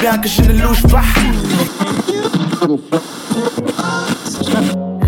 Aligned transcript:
bien 0.00 0.18
que 0.18 0.28
je 0.28 0.42
ne 0.42 0.52
louche 0.62 0.82
pas. 0.82 1.02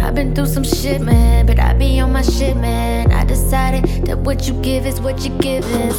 I've 0.03 0.15
been 0.15 0.35
through 0.35 0.47
some 0.47 0.65
shit, 0.65 1.01
man, 1.01 1.47
but 1.47 1.59
I 1.59 1.75
be 1.75 2.01
on 2.01 2.13
my 2.13 2.23
shit, 2.23 2.57
man. 2.57 3.13
I 3.13 3.25
decided 3.25 4.07
that 4.07 4.19
what 4.19 4.47
you 4.49 4.55
give 4.63 4.87
is 4.87 5.01
what 5.01 5.25
you 5.25 5.31
give 5.39 5.65
is. 5.65 5.97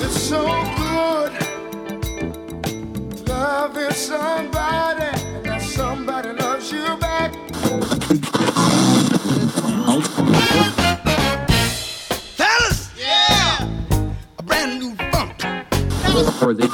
It's 0.00 0.22
so 0.28 0.44
good 0.76 1.32
loving 3.28 3.92
somebody, 3.92 5.04
and 5.36 5.44
that 5.44 5.62
somebody 5.62 6.32
loves 6.32 6.72
you 6.72 6.96
back. 6.98 7.32
Try 16.38 16.54
to 16.54 16.68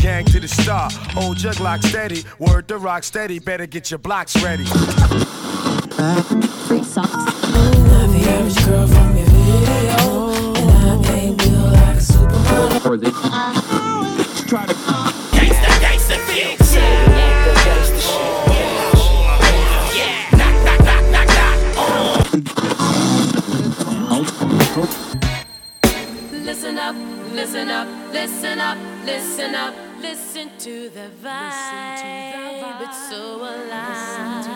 Gang 0.00 0.24
to 0.26 0.38
the 0.38 0.46
star, 0.46 0.88
old 1.16 1.36
jug 1.36 1.58
lock 1.58 1.82
steady, 1.82 2.22
word 2.38 2.68
to 2.68 2.78
rock 2.78 3.02
steady. 3.02 3.40
Better 3.40 3.66
get 3.66 3.90
your 3.90 3.98
blocks 3.98 4.40
ready. 4.40 4.66
Free 4.66 6.84
socks. 6.84 7.12
Not 7.12 8.08
the 8.08 8.24
average 8.28 8.64
girl 8.64 8.86
from 8.86 9.16
your 9.16 9.26
video, 9.26 10.30
and 10.54 11.06
I 11.06 11.12
ain't 11.12 11.38
built 11.38 11.72
like 11.72 11.96
a 11.96 12.00
supermodel. 12.00 13.10
try 14.48 14.66
to 14.66 14.74
listen 27.42 27.70
up, 27.70 27.88
listen 28.12 28.60
up, 28.60 28.78
listen 29.04 29.54
up, 29.56 29.74
listen 30.00 30.48
to 30.58 30.88
the 30.90 31.10
vibe. 31.20 32.80
It's 32.82 33.08
so 33.10 33.40
alive. 33.40 34.46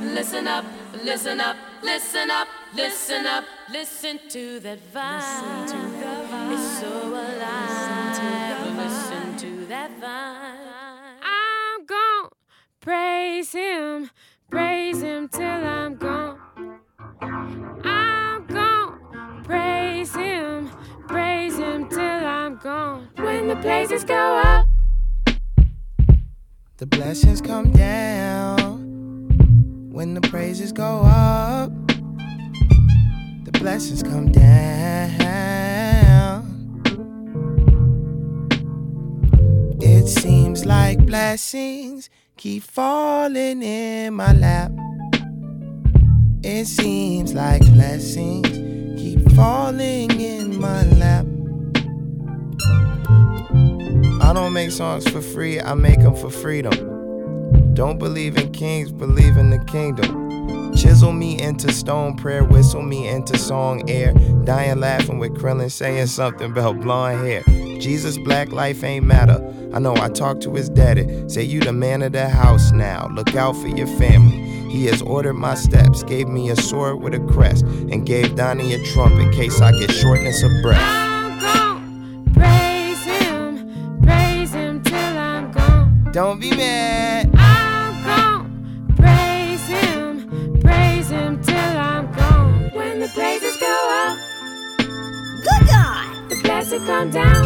Listen 0.00 0.46
up, 0.46 0.64
listen 1.02 1.40
up, 1.40 1.56
listen 1.82 2.30
up, 2.30 2.46
listen 2.76 3.26
up, 3.26 3.44
listen 3.72 4.20
to 4.28 4.60
that 4.60 4.78
vibe. 4.94 6.52
It's 6.52 6.78
so 6.78 7.08
alive. 7.08 8.76
Listen 8.76 9.36
to 9.36 9.66
that 9.66 9.90
vibe. 10.00 11.18
I'm 11.22 11.86
gonna 11.86 12.28
praise 12.80 13.50
him, 13.50 14.10
praise 14.48 15.02
him 15.02 15.28
till 15.28 15.42
I'm 15.44 15.96
gone. 15.96 16.38
I'm 17.84 18.46
gonna 18.46 19.42
praise 19.42 20.14
him, 20.14 20.70
praise 21.16 21.56
him 21.56 21.88
till 21.88 22.26
I'm 22.38 22.56
gone. 22.56 23.08
When 23.16 23.48
the 23.48 23.56
praises 23.56 24.04
go 24.04 24.24
up, 24.44 24.66
The 26.78 26.84
blessings 26.84 27.40
come 27.40 27.70
down 27.70 28.60
when 29.96 30.12
the 30.12 30.20
praises 30.20 30.72
go 30.72 30.92
up. 31.06 31.70
The 33.46 33.52
blessings 33.52 34.02
come 34.02 34.30
down. 34.30 34.62
It 39.80 40.06
seems 40.06 40.66
like 40.66 40.98
blessings 41.06 42.10
keep 42.36 42.62
falling 42.62 43.62
in 43.62 44.12
my 44.12 44.32
lap. 44.34 44.70
It 46.42 46.66
seems 46.66 47.32
like 47.32 47.62
blessings 47.72 48.65
falling 49.36 50.18
in 50.18 50.58
my 50.58 50.82
lap. 50.84 51.26
I 54.22 54.32
don't 54.32 54.54
make 54.54 54.70
songs 54.70 55.06
for 55.06 55.20
free, 55.20 55.60
I 55.60 55.74
make 55.74 56.00
them 56.00 56.16
for 56.16 56.30
freedom. 56.30 57.74
Don't 57.74 57.98
believe 57.98 58.38
in 58.38 58.50
kings, 58.52 58.90
believe 58.90 59.36
in 59.36 59.50
the 59.50 59.58
kingdom. 59.66 60.74
Chisel 60.74 61.12
me 61.12 61.38
into 61.40 61.70
stone, 61.70 62.16
prayer 62.16 62.44
whistle 62.44 62.80
me 62.80 63.08
into 63.08 63.36
song 63.36 63.88
air. 63.90 64.14
Dying 64.44 64.80
laughing 64.80 65.18
with 65.18 65.34
Krillin 65.34 65.70
saying 65.70 66.06
something 66.06 66.50
about 66.50 66.80
blonde 66.80 67.26
hair. 67.26 67.42
Jesus, 67.78 68.16
black 68.16 68.52
life 68.52 68.82
ain't 68.82 69.04
matter. 69.04 69.38
I 69.74 69.78
know 69.78 69.94
I 69.96 70.08
talked 70.08 70.42
to 70.44 70.54
his 70.54 70.70
daddy. 70.70 71.28
Say 71.28 71.42
you 71.42 71.60
the 71.60 71.74
man 71.74 72.00
of 72.00 72.12
the 72.12 72.30
house 72.30 72.72
now. 72.72 73.08
Look 73.08 73.34
out 73.36 73.54
for 73.56 73.68
your 73.68 73.86
family. 73.98 74.45
He 74.70 74.86
has 74.86 75.02
ordered 75.02 75.34
my 75.34 75.54
steps, 75.54 76.02
gave 76.02 76.28
me 76.28 76.50
a 76.50 76.56
sword 76.56 77.00
with 77.00 77.14
a 77.14 77.20
crest, 77.32 77.64
and 77.64 78.04
gave 78.06 78.34
Donnie 78.36 78.74
a 78.74 78.84
trump 78.92 79.14
in 79.14 79.30
case 79.32 79.60
I 79.60 79.72
get 79.72 79.90
shortness 79.90 80.42
of 80.42 80.50
breath. 80.62 80.82
Praise 82.34 83.02
him, 83.04 84.00
praise 84.02 84.52
him 84.52 84.82
till 84.82 85.18
I'm 85.18 85.50
gone. 85.52 86.08
Don't 86.12 86.40
be 86.40 86.50
mad. 86.50 87.30
I'm 87.36 88.04
gonna 88.04 88.94
praise 88.96 89.66
him, 89.68 90.60
praise 90.60 91.08
him 91.10 91.42
till 91.42 91.56
I'm 91.56 92.12
gone. 92.12 92.70
When 92.74 93.00
the 93.00 93.08
praises 93.08 93.56
go 93.56 93.88
up, 94.06 94.18
Good 95.42 95.68
God. 95.68 96.28
the 96.30 96.36
blessing 96.42 96.84
come 96.86 97.10
down. 97.10 97.44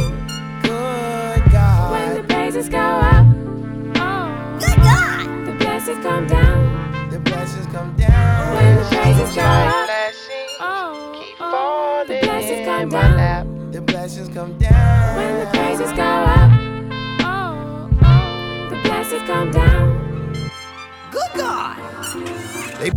Good 0.63 1.53
God. 1.53 1.91
When 1.93 2.15
the 2.17 2.23
praises 2.25 2.69
go 2.69 2.79
up, 2.79 3.27
oh, 3.97 4.59
Good 4.59 4.77
God. 4.83 5.47
the 5.47 5.53
blessings 5.59 6.03
come 6.05 6.27
down. 6.27 6.80
The 7.71 7.77
blessings 7.77 7.97
come 7.97 7.97
down. 7.97 8.57
When 8.57 8.77
the 8.77 8.85
praises 8.91 9.37
go 9.37 9.43
up, 9.43 9.87
Blessings 9.87 10.57
oh, 10.61 11.23
keep 11.23 11.37
oh, 11.41 12.05
the 12.09 12.19
blessings 12.21 12.67
come 12.67 12.83
in 12.83 12.89
my 12.89 13.01
down. 13.03 13.17
lap. 13.17 13.47
The 13.73 13.81
blessings 13.81 14.29
come 14.35 14.59
down. 14.59 15.17
When 15.17 15.39
the 15.39 15.47
praises 15.51 15.93
go 15.93 16.03
up, 16.03 16.51
oh, 17.23 17.91
oh, 18.03 18.69
the 18.71 18.77
blessings 18.83 19.23
come 19.29 19.51
down. 19.53 20.51
Good 21.13 21.31
God. 21.37 21.77
They 22.81 22.91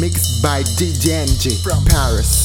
Mixed 0.00 0.42
by 0.42 0.62
DJ 0.62 1.10
NG 1.28 1.62
from 1.62 1.84
Paris. 1.84 2.42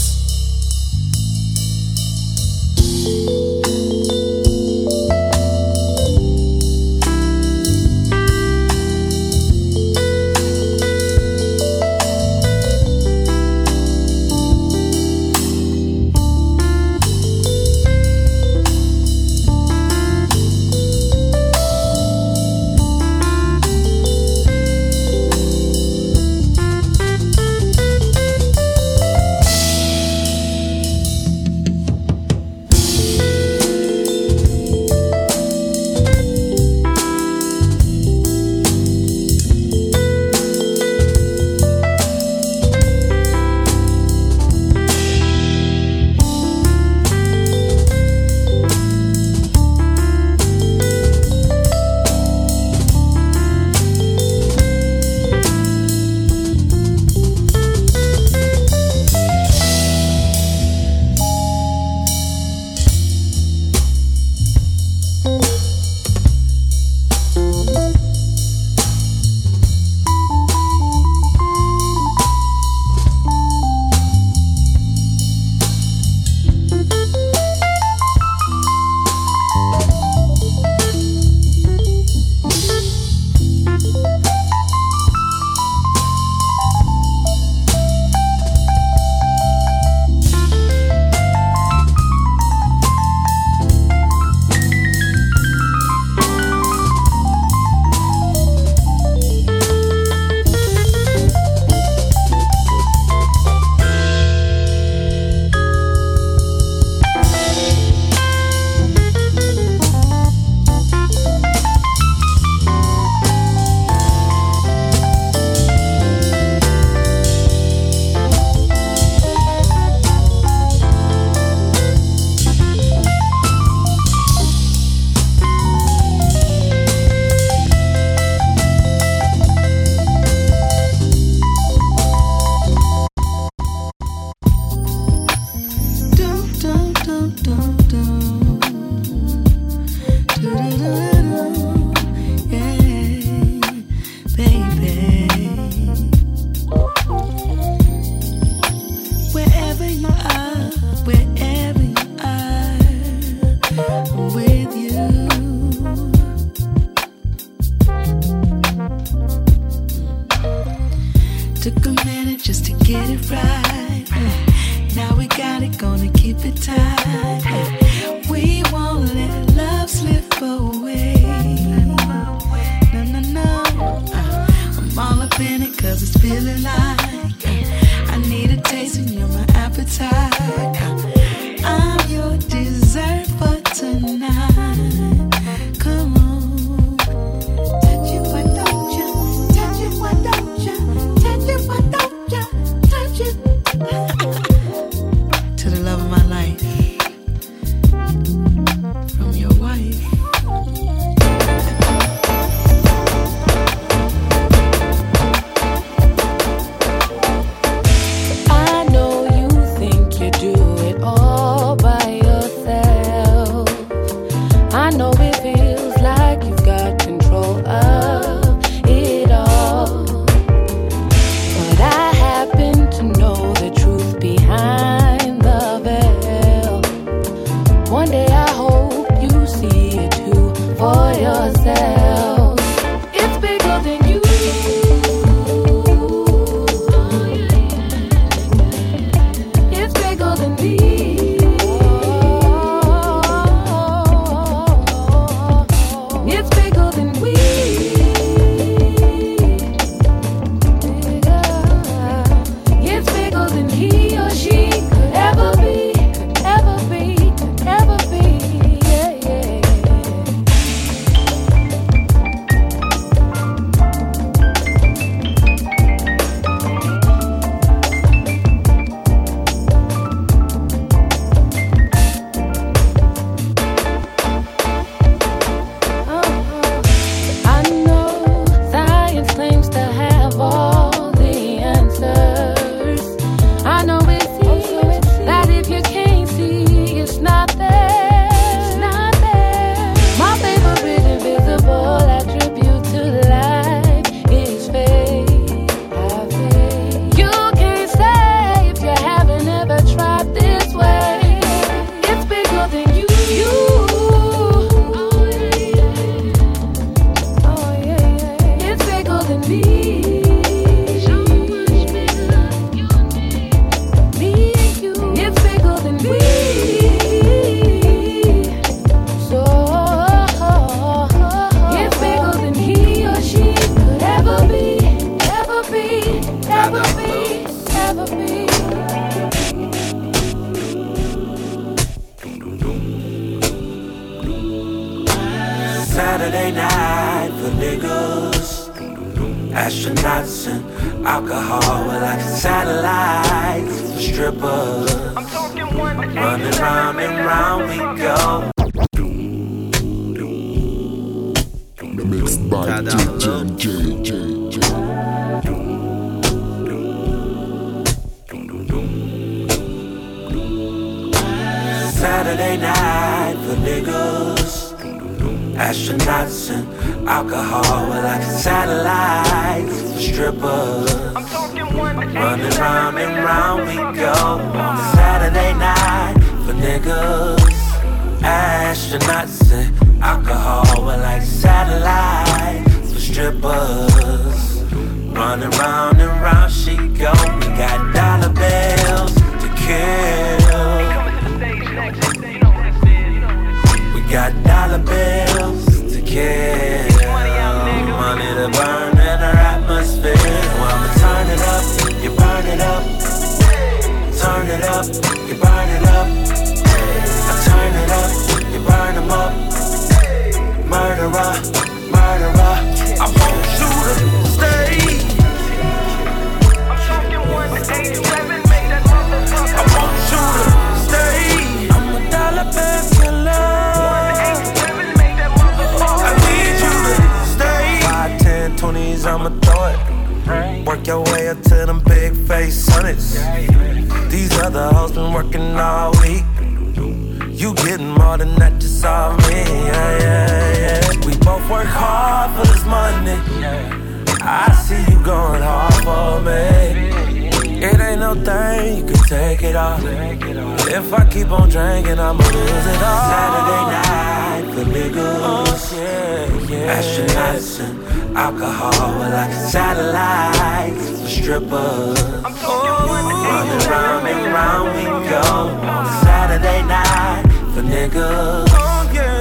Astronauts 456.80 457.60
and 457.60 458.18
alcohol, 458.18 458.72
we're 458.98 459.10
like 459.10 459.34
satellites 459.34 461.02
for 461.02 461.08
strippers. 461.10 462.00
Oh, 462.42 462.86
running 462.88 463.70
round 463.70 464.08
and 464.08 464.34
round 464.34 464.78
we 464.78 465.10
go 465.10 465.68
on 465.68 465.86
Saturday 466.06 466.62
night 466.64 467.24
for 467.54 467.64
niggas. 467.64 468.48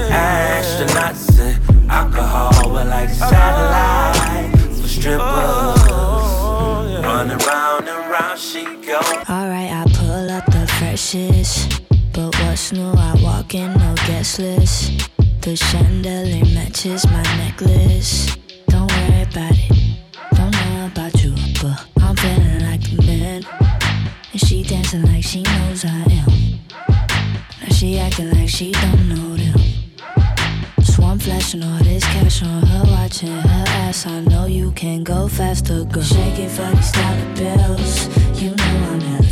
Astronauts 0.09 1.41
and 1.41 1.91
alcohol, 1.91 2.71
we're 2.73 2.85
like 2.85 3.11
satellites 3.11 4.81
for 4.81 4.87
strippers. 4.87 5.83
Running 7.03 7.39
round 7.39 7.89
and 7.89 8.09
round 8.09 8.39
she 8.39 8.63
go. 8.87 9.01
Alright, 9.29 9.73
I 9.73 9.85
pull 9.95 10.31
up 10.31 10.47
the 10.47 10.65
freshest. 10.79 11.83
But 12.13 12.39
what's 12.39 12.71
new? 12.73 12.93
I 12.93 13.21
walk 13.21 13.57
in, 13.57 13.77
no 13.79 13.97
guest 14.07 14.39
list. 14.39 15.11
The 15.49 15.57
chandelier 15.57 16.45
matches 16.53 17.07
my 17.07 17.23
necklace. 17.39 18.37
Don't 18.67 18.93
worry 18.93 19.23
about 19.23 19.57
it. 19.57 19.97
Don't 20.35 20.53
know 20.53 20.91
about 20.93 21.25
you, 21.25 21.33
but 21.63 21.87
I'm 22.03 22.15
feeling 22.17 22.61
like 22.69 22.83
the 22.83 23.03
man. 23.07 23.43
And 24.33 24.41
she 24.43 24.63
dancing 24.63 25.07
like 25.07 25.25
she 25.25 25.41
knows 25.41 25.87
I 25.87 26.05
am. 26.21 26.61
Now 27.63 27.69
she 27.71 27.99
acting 27.99 28.31
like 28.33 28.51
she 28.51 28.73
don't 28.73 29.09
know 29.09 29.37
them. 29.37 29.59
So 30.83 31.03
I'm 31.05 31.19
flashing 31.19 31.63
all 31.63 31.79
this 31.79 32.05
cash 32.05 32.43
on 32.43 32.67
her, 32.67 32.85
watching 32.85 33.29
her 33.29 33.65
ass. 33.89 34.07
I 34.07 34.21
know 34.21 34.45
you 34.45 34.71
can 34.73 35.03
go 35.03 35.29
faster, 35.29 35.85
girl. 35.85 36.03
Shake 36.03 36.41
it 36.41 36.51
for 36.51 36.71
these 36.77 36.93
dollar 36.93 37.35
bills. 37.37 38.07
You 38.43 38.51
know 38.51 38.91
I'm 38.93 39.01
hella 39.01 39.28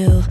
you 0.00 0.29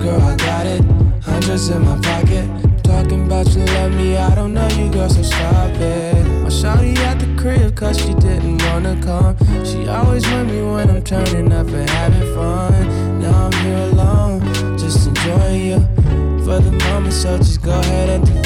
girl, 0.00 0.20
I 0.22 0.36
got 0.36 0.66
it. 0.66 0.82
Hundreds 1.22 1.68
in 1.68 1.82
my 1.82 1.98
pocket. 2.00 2.48
Talking 2.82 3.26
about 3.26 3.48
you 3.54 3.64
love 3.64 3.92
me, 3.92 4.16
I 4.16 4.34
don't 4.34 4.54
know 4.54 4.68
you, 4.68 4.90
girl, 4.90 5.08
so 5.08 5.22
stop 5.22 5.70
it. 5.76 6.24
My 6.42 6.48
shawty 6.48 6.96
at 6.98 7.18
the 7.18 7.28
crib, 7.40 7.76
cause 7.76 7.98
she 8.00 8.14
didn't 8.14 8.62
wanna 8.64 9.00
come. 9.02 9.36
She 9.64 9.86
always 9.88 10.26
with 10.26 10.46
me 10.50 10.62
when 10.62 10.90
I'm 10.90 11.02
turning 11.02 11.52
up 11.52 11.68
and 11.68 11.88
having 11.88 12.34
fun. 12.34 13.20
Now 13.20 13.46
I'm 13.46 13.52
here 13.64 13.84
alone, 13.92 14.78
just 14.78 15.06
enjoying 15.08 15.66
you. 15.66 15.80
For 16.44 16.58
the 16.58 16.72
moment, 16.84 17.12
so 17.12 17.36
just 17.36 17.62
go 17.62 17.78
ahead 17.78 18.08
and 18.08 18.39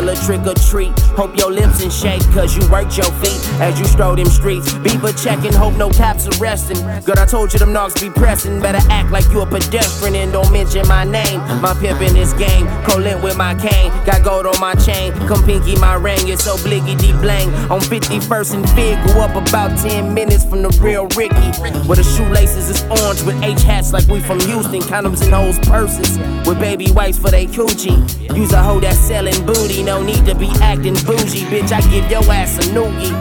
sweet. 0.00 0.09
Trick 0.24 0.46
or 0.46 0.54
treat. 0.54 0.92
Hope 1.16 1.36
your 1.36 1.50
lips 1.50 1.82
in 1.82 1.90
shape, 1.90 2.22
cause 2.32 2.56
you 2.56 2.62
worked 2.70 2.96
your 2.96 3.10
feet 3.20 3.40
as 3.60 3.78
you 3.78 3.84
stroll 3.86 4.14
them 4.14 4.26
streets. 4.26 4.72
Beaver 4.74 5.12
checking, 5.12 5.52
hope 5.52 5.74
no 5.74 5.90
caps 5.90 6.28
arresting. 6.38 6.76
Girl, 7.04 7.18
I 7.18 7.26
told 7.26 7.52
you 7.52 7.58
them 7.58 7.72
knocks 7.72 8.00
be 8.00 8.10
pressing. 8.10 8.60
Better 8.60 8.80
act 8.90 9.10
like 9.10 9.24
you 9.30 9.40
a 9.40 9.46
pedestrian 9.46 10.14
and 10.14 10.32
don't 10.32 10.52
mention 10.52 10.86
my 10.86 11.04
name. 11.04 11.40
My 11.60 11.74
pimp 11.80 12.00
in 12.00 12.14
this 12.14 12.32
game, 12.34 12.66
colent 12.84 13.22
with 13.22 13.36
my 13.36 13.54
cane. 13.54 13.90
Got 14.04 14.24
gold 14.24 14.46
on 14.46 14.60
my 14.60 14.74
chain, 14.74 15.12
come 15.26 15.42
pinky 15.44 15.76
my 15.76 15.94
ring. 15.94 16.28
It's 16.28 16.44
so 16.44 16.56
bliggy 16.56 16.98
deep 16.98 17.16
blang. 17.16 17.48
On 17.70 17.80
51st 17.80 18.54
and 18.54 18.70
Fig, 18.70 19.02
grew 19.04 19.20
up 19.22 19.34
about 19.34 19.76
10 19.78 20.14
minutes 20.14 20.44
from 20.44 20.62
the 20.62 20.70
real 20.80 21.06
Ricky. 21.16 21.50
Where 21.88 21.96
the 21.96 22.04
shoelaces 22.04 22.68
is 22.68 22.82
orange 22.84 23.22
with 23.22 23.42
H 23.42 23.62
hats 23.62 23.92
like 23.92 24.06
we 24.06 24.20
from 24.20 24.38
Houston. 24.40 24.80
Condoms 24.82 25.24
in 25.24 25.32
hoes 25.32 25.58
purses 25.60 26.18
with 26.46 26.60
baby 26.60 26.90
wipes 26.92 27.18
for 27.18 27.30
they 27.30 27.46
coochie. 27.46 27.98
Use 28.36 28.52
a 28.52 28.62
hoe 28.62 28.80
that's 28.80 28.98
selling 28.98 29.44
booty, 29.44 29.82
no 29.82 30.00
need 30.10 30.26
to 30.26 30.34
be 30.34 30.48
acting 30.60 30.94
bougie. 31.06 31.44
Bitch, 31.46 31.72
I 31.72 31.80
give 31.90 32.10
your 32.10 32.24
ass 32.32 32.58
a 32.58 32.70
noogie. 32.72 33.14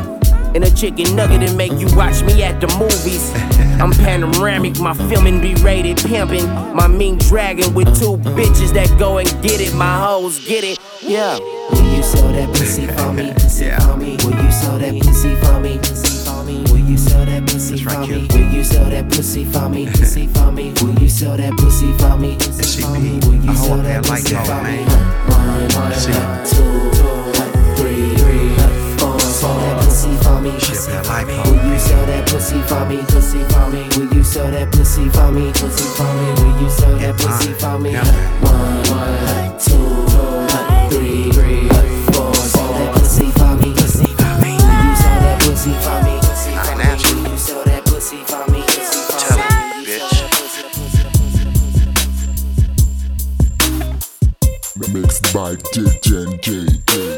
And 0.55 0.63
a 0.63 0.71
chicken 0.71 1.15
nugget 1.15 1.43
and 1.43 1.55
make 1.55 1.73
you 1.73 1.87
watch 1.95 2.23
me 2.23 2.41
at 2.41 2.59
the 2.59 2.67
movies. 2.79 3.31
I'm 3.81 3.91
panoramic, 3.91 4.79
my 4.79 4.93
filming 5.09 5.39
be 5.39 5.53
rated 5.55 5.97
pimping. 5.97 6.47
My 6.73 6.87
mean 6.87 7.17
dragon 7.17 7.73
with 7.75 7.87
two 7.99 8.17
bitches 8.35 8.73
that 8.73 8.89
go 8.97 9.19
and 9.19 9.29
get 9.43 9.61
it. 9.61 9.73
My 9.75 9.99
hoes 10.05 10.43
get 10.47 10.63
it, 10.63 10.79
yeah. 11.01 11.37
Will 11.37 11.95
you 11.95 12.01
sell 12.01 12.31
that 12.33 12.49
pussy 12.49 12.87
for 12.87 13.13
me? 13.13 13.31
Pussy 13.33 13.69
for 13.69 13.95
me? 13.95 14.17
Will 14.23 14.43
you 14.43 14.51
sell 14.51 14.79
that 14.79 14.93
pussy 15.03 15.35
for 15.35 15.59
me? 15.59 15.77
Pussy 15.77 16.25
for? 16.25 16.39
Will 16.73 16.79
you 16.79 16.97
sell 16.97 17.25
that 17.25 17.47
pussy 17.47 17.83
for 17.83 17.99
me? 17.99 18.27
Will 18.33 18.51
you 18.51 18.63
sell 18.63 18.89
that 18.89 19.09
pussy 19.11 19.45
for 19.45 19.69
me? 19.69 19.85
Pussy 19.85 20.27
for 20.27 20.51
me? 20.51 20.73
Will 20.81 20.99
you 20.99 21.09
sell 21.09 21.37
that 21.37 21.53
pussy 21.57 21.93
for 21.99 22.17
me? 22.17 22.35
Pussy 22.39 22.81
for 22.81 22.99
me? 22.99 23.19
Will 23.19 23.45
you 23.45 23.55
sell 23.55 23.77
that 23.77 24.03
pussy 24.03 24.35
for 24.35 24.63
me? 24.63 25.28
Pussy 32.39 32.61
for 32.63 32.85
me? 32.85 32.97
Pussy 33.07 33.43
for 33.43 33.69
me? 33.69 33.83
Will 33.97 34.13
you 34.13 34.23
sell 34.23 34.51
that 34.51 34.71
pussy 34.71 35.09
for 35.09 35.31
me? 35.31 35.51
Pussy 35.51 35.87
for 35.97 36.13
me? 36.13 36.31
Will 36.41 36.61
you 36.61 36.69
sell 36.69 36.97
that 36.97 37.17
pussy 37.17 37.53
for 37.53 37.77
me? 37.79 37.95
One, 37.95 38.83
one, 38.89 39.59
two, 39.59 40.07
three, 40.89 41.31
three, 41.31 41.67
four. 42.13 42.33
Sell 42.35 42.73
that 42.73 42.93
pussy 42.95 43.18
DJ 55.79 56.41
J. 56.41 56.79
When 56.97 57.08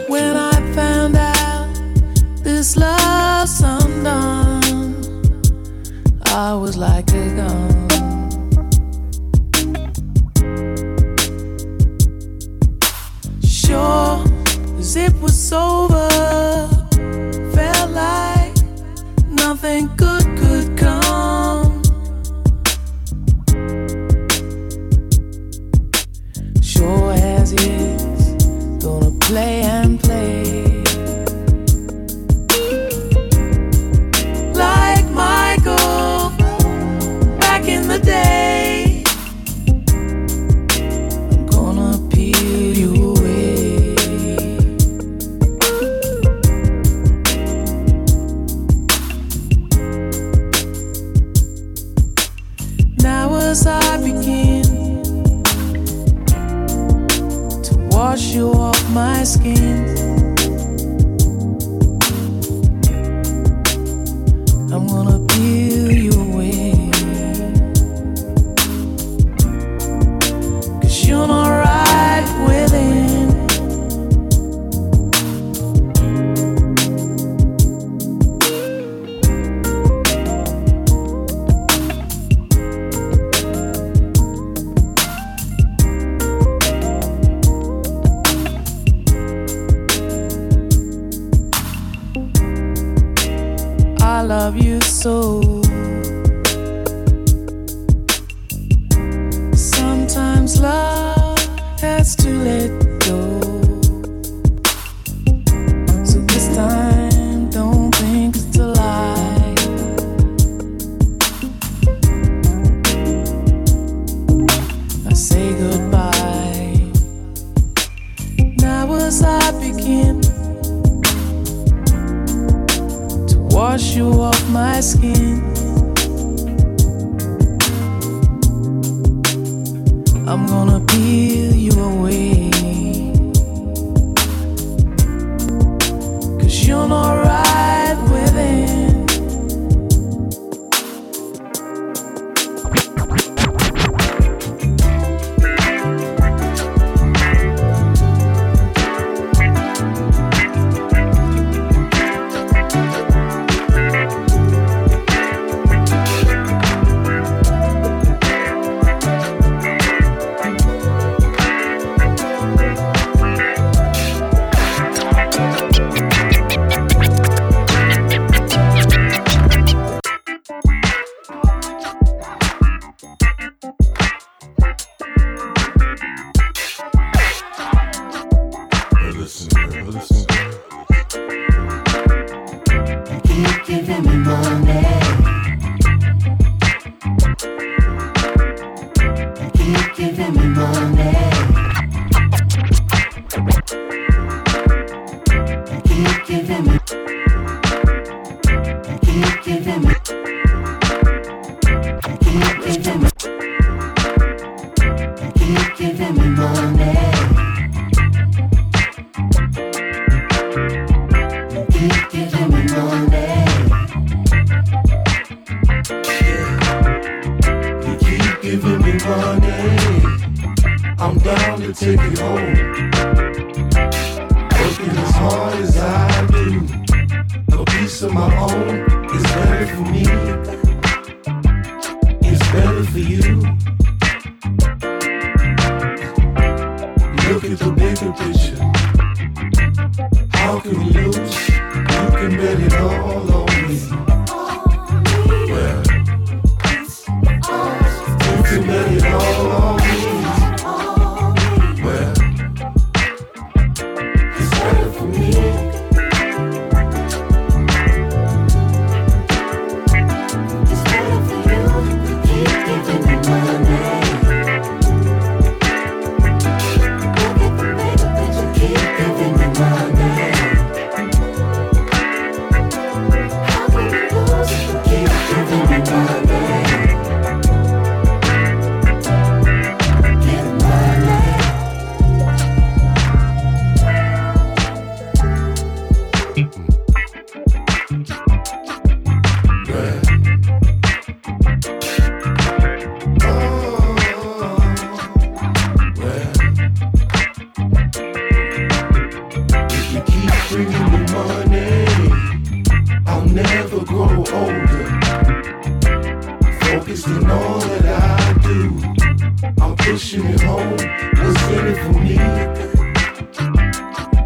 What's 310.31 311.43
in 311.49 311.67
it 311.67 311.77
for 311.83 311.93
me? 311.99 312.15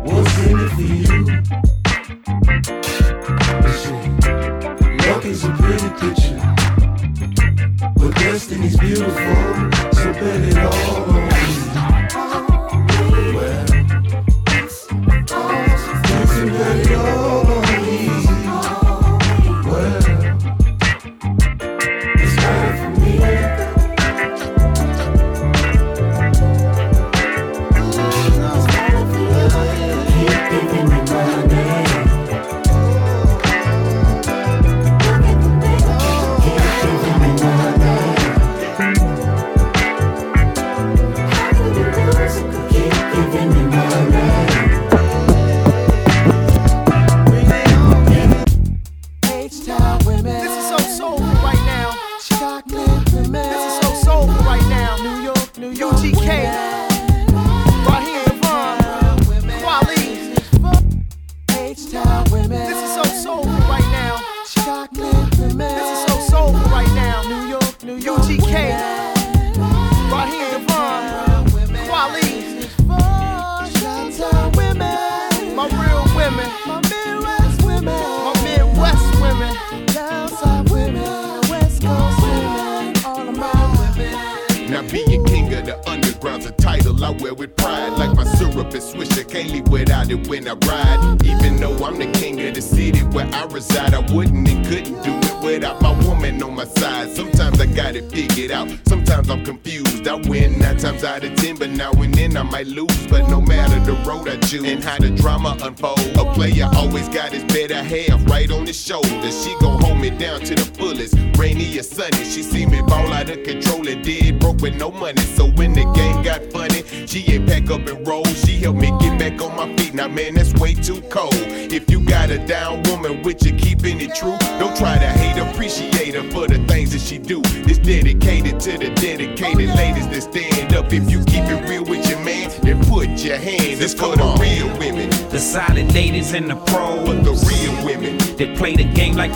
What's 0.03 0.37
in 0.45 0.59
it 0.59 0.69
for 0.75 0.81
you? 0.81 1.25
Luck 5.07 5.25
is 5.25 5.43
a 5.45 5.51
pretty 5.53 5.89
picture, 5.99 6.39
but 7.95 8.11
destiny's 8.15 8.77
beautiful, 8.77 9.13
so 9.93 10.13
bet 10.13 10.41
it 10.41 10.57
all. 10.57 11.24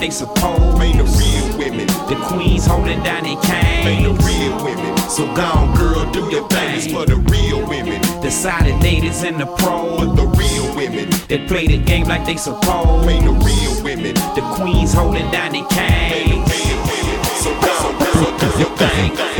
they 0.00 0.10
suppose. 0.10 0.80
Ain't 0.80 0.96
the 0.96 1.04
real 1.04 1.58
women. 1.58 1.86
The 2.08 2.16
queens 2.26 2.66
holding 2.66 3.02
down 3.02 3.24
their 3.24 3.40
cane. 3.42 3.86
Ain't 3.86 4.04
the 4.04 4.24
real 4.24 4.64
women. 4.64 4.96
So 5.10 5.26
gone, 5.34 5.76
girl, 5.76 6.10
do 6.10 6.20
your 6.30 6.48
thing. 6.48 6.76
It's 6.76 6.90
for 6.90 7.04
the 7.04 7.16
real 7.16 7.68
women. 7.68 8.00
The 8.22 8.28
solidinators 8.28 9.22
and 9.22 9.38
the 9.38 9.46
pros. 9.46 10.00
But 10.00 10.16
the 10.16 10.26
real 10.26 10.74
women. 10.74 11.10
That 11.28 11.46
play 11.46 11.66
the 11.66 11.78
game 11.78 12.08
like 12.08 12.24
they 12.24 12.36
suppose. 12.36 13.06
Ain't 13.06 13.26
the 13.26 13.32
real 13.32 13.84
women. 13.84 14.14
The 14.34 14.42
queens 14.56 14.94
holding 14.94 15.30
down 15.30 15.52
their 15.52 15.66
cane. 15.66 16.12
Ain't 16.12 16.48
the 16.48 16.54
real 16.56 16.80
women. 16.88 17.24
So 17.44 17.50
gone, 17.60 17.98
girl, 18.00 18.38
do 18.38 18.58
your 18.58 18.76
thing. 18.76 19.16
thing. 19.16 19.30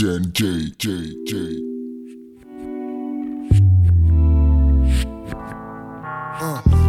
And 0.00 0.34
J 0.34 0.70
J 0.76 1.14
J. 1.24 1.60
Uh, 6.40 6.83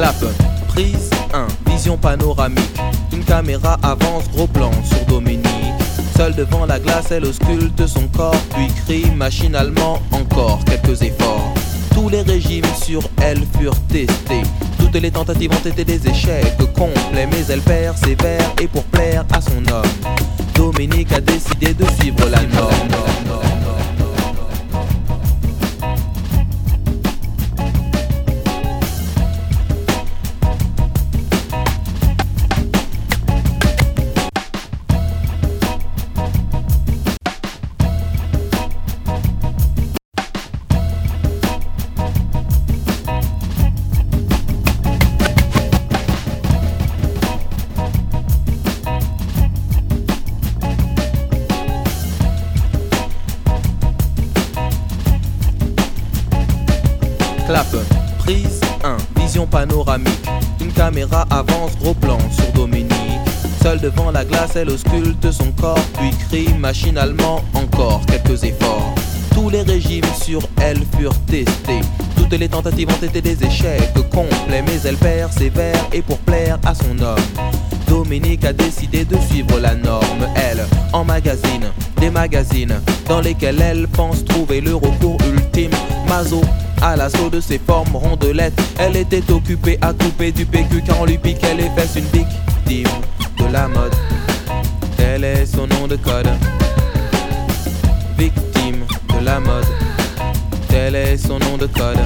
Clap. 0.00 0.24
Prise 0.68 1.10
1. 1.34 1.46
Vision 1.70 1.98
panoramique. 1.98 2.80
Une 3.12 3.22
caméra 3.22 3.76
avance, 3.82 4.30
gros 4.32 4.46
plan 4.46 4.70
sur 4.82 5.04
Dominique. 5.04 5.44
Seule 6.16 6.34
devant 6.34 6.64
la 6.64 6.78
glace, 6.78 7.10
elle 7.10 7.26
ausculte 7.26 7.86
son 7.86 8.08
corps, 8.08 8.42
puis 8.54 8.68
crie 8.86 9.10
machinalement 9.10 10.00
encore 10.12 10.60
quelques 10.64 11.02
efforts. 11.02 11.52
Tous 11.92 12.08
les 12.08 12.22
régimes 12.22 12.64
sur 12.82 13.02
elle 13.20 13.42
furent 13.58 13.78
testés. 13.88 14.40
Toutes 14.78 14.94
les 14.94 15.10
tentatives 15.10 15.52
ont 15.52 15.68
été 15.68 15.84
des 15.84 16.08
échecs 16.08 16.56
complets, 16.74 17.28
mais 17.30 17.44
elle 17.50 17.60
persévère 17.60 18.54
et 18.58 18.68
pour 18.68 18.84
plaire 18.84 19.26
à 19.30 19.42
son 19.42 19.58
homme. 19.70 20.14
Dominique 20.54 21.12
a 21.12 21.20
décidé 21.20 21.74
de 21.74 21.84
suivre 21.98 22.26
la 22.30 22.40
norme. 22.56 23.49
Elle 64.56 64.70
ausculte 64.70 65.30
son 65.30 65.52
corps, 65.52 65.78
puis 65.98 66.10
crie 66.28 66.52
machinalement 66.54 67.42
encore 67.54 68.00
quelques 68.06 68.44
efforts. 68.44 68.94
Tous 69.34 69.48
les 69.50 69.62
régimes 69.62 70.04
sur 70.22 70.40
elle 70.60 70.80
furent 70.98 71.18
testés. 71.26 71.80
Toutes 72.16 72.38
les 72.38 72.48
tentatives 72.48 72.88
ont 72.88 73.06
été 73.06 73.20
des 73.20 73.44
échecs 73.44 73.92
complets, 74.10 74.62
mais 74.62 74.80
elle 74.84 74.96
persévère 74.96 75.84
et 75.92 76.02
pour 76.02 76.18
plaire 76.18 76.58
à 76.64 76.74
son 76.74 76.98
homme. 77.00 77.18
Dominique 77.88 78.44
a 78.44 78.52
décidé 78.52 79.04
de 79.04 79.16
suivre 79.18 79.58
la 79.58 79.74
norme. 79.74 80.26
Elle 80.36 80.64
emmagasine 80.92 81.70
des 81.96 82.10
magazines 82.10 82.80
dans 83.08 83.20
lesquels 83.20 83.60
elle 83.60 83.88
pense 83.88 84.24
trouver 84.24 84.60
le 84.60 84.74
recours 84.74 85.18
ultime. 85.32 85.72
Mazo 86.08 86.40
à 86.82 86.96
l'assaut 86.96 87.30
de 87.30 87.40
ses 87.40 87.58
formes 87.58 87.94
rondelettes. 87.94 88.60
Elle 88.78 88.96
était 88.96 89.30
occupée 89.30 89.78
à 89.80 89.92
couper 89.92 90.32
du 90.32 90.46
PQ 90.46 90.82
car 90.86 91.00
on 91.00 91.04
lui 91.04 91.18
piquait 91.18 91.54
les 91.54 91.70
fesses. 91.70 91.96
Une 91.96 92.04
victime 92.04 92.88
de 93.38 93.52
la 93.52 93.68
mode. 93.68 93.94
Tel 95.00 95.24
est 95.24 95.46
son 95.46 95.66
nom 95.66 95.86
de 95.88 95.96
code. 95.96 96.28
Victime 98.18 98.84
de 99.08 99.24
la 99.24 99.40
mode. 99.40 99.64
Tel 100.68 100.94
est 100.94 101.16
son 101.16 101.38
nom 101.38 101.56
de 101.56 101.66
code. 101.66 101.98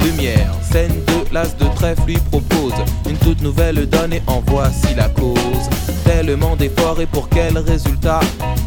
Lumière, 0.00 0.52
scène 0.62 0.92
de 1.08 1.34
l'as 1.34 1.56
de 1.56 1.64
trèfle 1.74 2.02
lui 2.06 2.18
propose 2.30 2.74
une 3.10 3.16
toute 3.16 3.42
nouvelle 3.42 3.84
donne 3.88 4.12
et 4.12 4.22
en 4.28 4.40
voici 4.46 4.94
la 4.96 5.08
cause. 5.08 5.68
Tellement 6.04 6.54
d'efforts 6.54 7.00
et 7.00 7.06
pour 7.06 7.28
quel 7.28 7.58
résultat? 7.58 8.20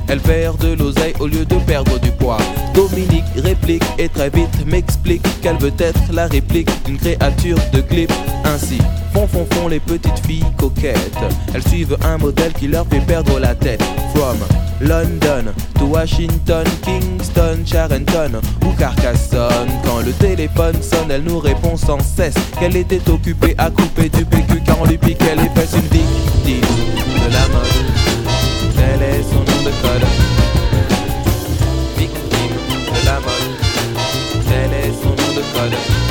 Elle 0.09 0.19
perd 0.19 0.57
de 0.57 0.73
l'oseille 0.73 1.13
au 1.21 1.27
lieu 1.27 1.45
de 1.45 1.55
perdre 1.55 1.97
du 2.01 2.11
poids. 2.11 2.39
Dominique 2.73 3.23
réplique 3.37 3.85
et 3.97 4.09
très 4.09 4.29
vite 4.29 4.65
m'explique 4.65 5.23
qu'elle 5.41 5.57
veut 5.57 5.73
être 5.79 6.01
la 6.11 6.27
réplique 6.27 6.69
d'une 6.83 6.97
créature 6.97 7.59
de 7.71 7.79
clip. 7.79 8.11
Ainsi, 8.43 8.79
font 9.15 9.27
font 9.27 9.47
font 9.51 9.67
les 9.69 9.79
petites 9.79 10.19
filles 10.27 10.43
coquettes. 10.57 11.17
Elles 11.53 11.65
suivent 11.67 11.97
un 12.03 12.17
modèle 12.17 12.51
qui 12.53 12.67
leur 12.67 12.85
fait 12.87 12.99
perdre 12.99 13.39
la 13.39 13.55
tête. 13.55 13.81
From 14.13 14.37
London 14.81 15.53
to 15.79 15.85
Washington, 15.85 16.65
Kingston, 16.83 17.59
Charenton 17.65 18.41
ou 18.65 18.71
Carcassonne. 18.77 19.69
Quand 19.85 20.01
le 20.05 20.11
téléphone 20.11 20.81
sonne, 20.81 21.09
elle 21.09 21.23
nous 21.23 21.39
répond 21.39 21.77
sans 21.77 21.99
cesse 21.99 22.35
qu'elle 22.59 22.75
était 22.75 23.09
occupée 23.09 23.55
à 23.57 23.69
couper 23.69 24.09
du 24.09 24.25
PQ 24.25 24.61
car 24.65 24.81
on 24.81 24.85
lui 24.85 24.97
piquait 24.97 25.35
les 25.35 25.49
fesses. 25.49 25.75
Une 25.75 25.81
victime 25.81 26.61
de 26.61 27.33
la 27.33 27.47
mode. 27.47 27.75
Tel 28.75 29.01
est 29.01 29.23
son 29.23 29.39
nom 29.39 29.63
de 29.63 29.71
code? 29.81 30.07
Victime 31.97 32.57
de 32.91 33.05
la 33.05 33.19
mode. 33.21 34.45
Tel 34.49 34.73
est 34.73 34.93
son 35.01 35.09
nom 35.09 35.33
de 35.35 35.41
code? 35.53 36.04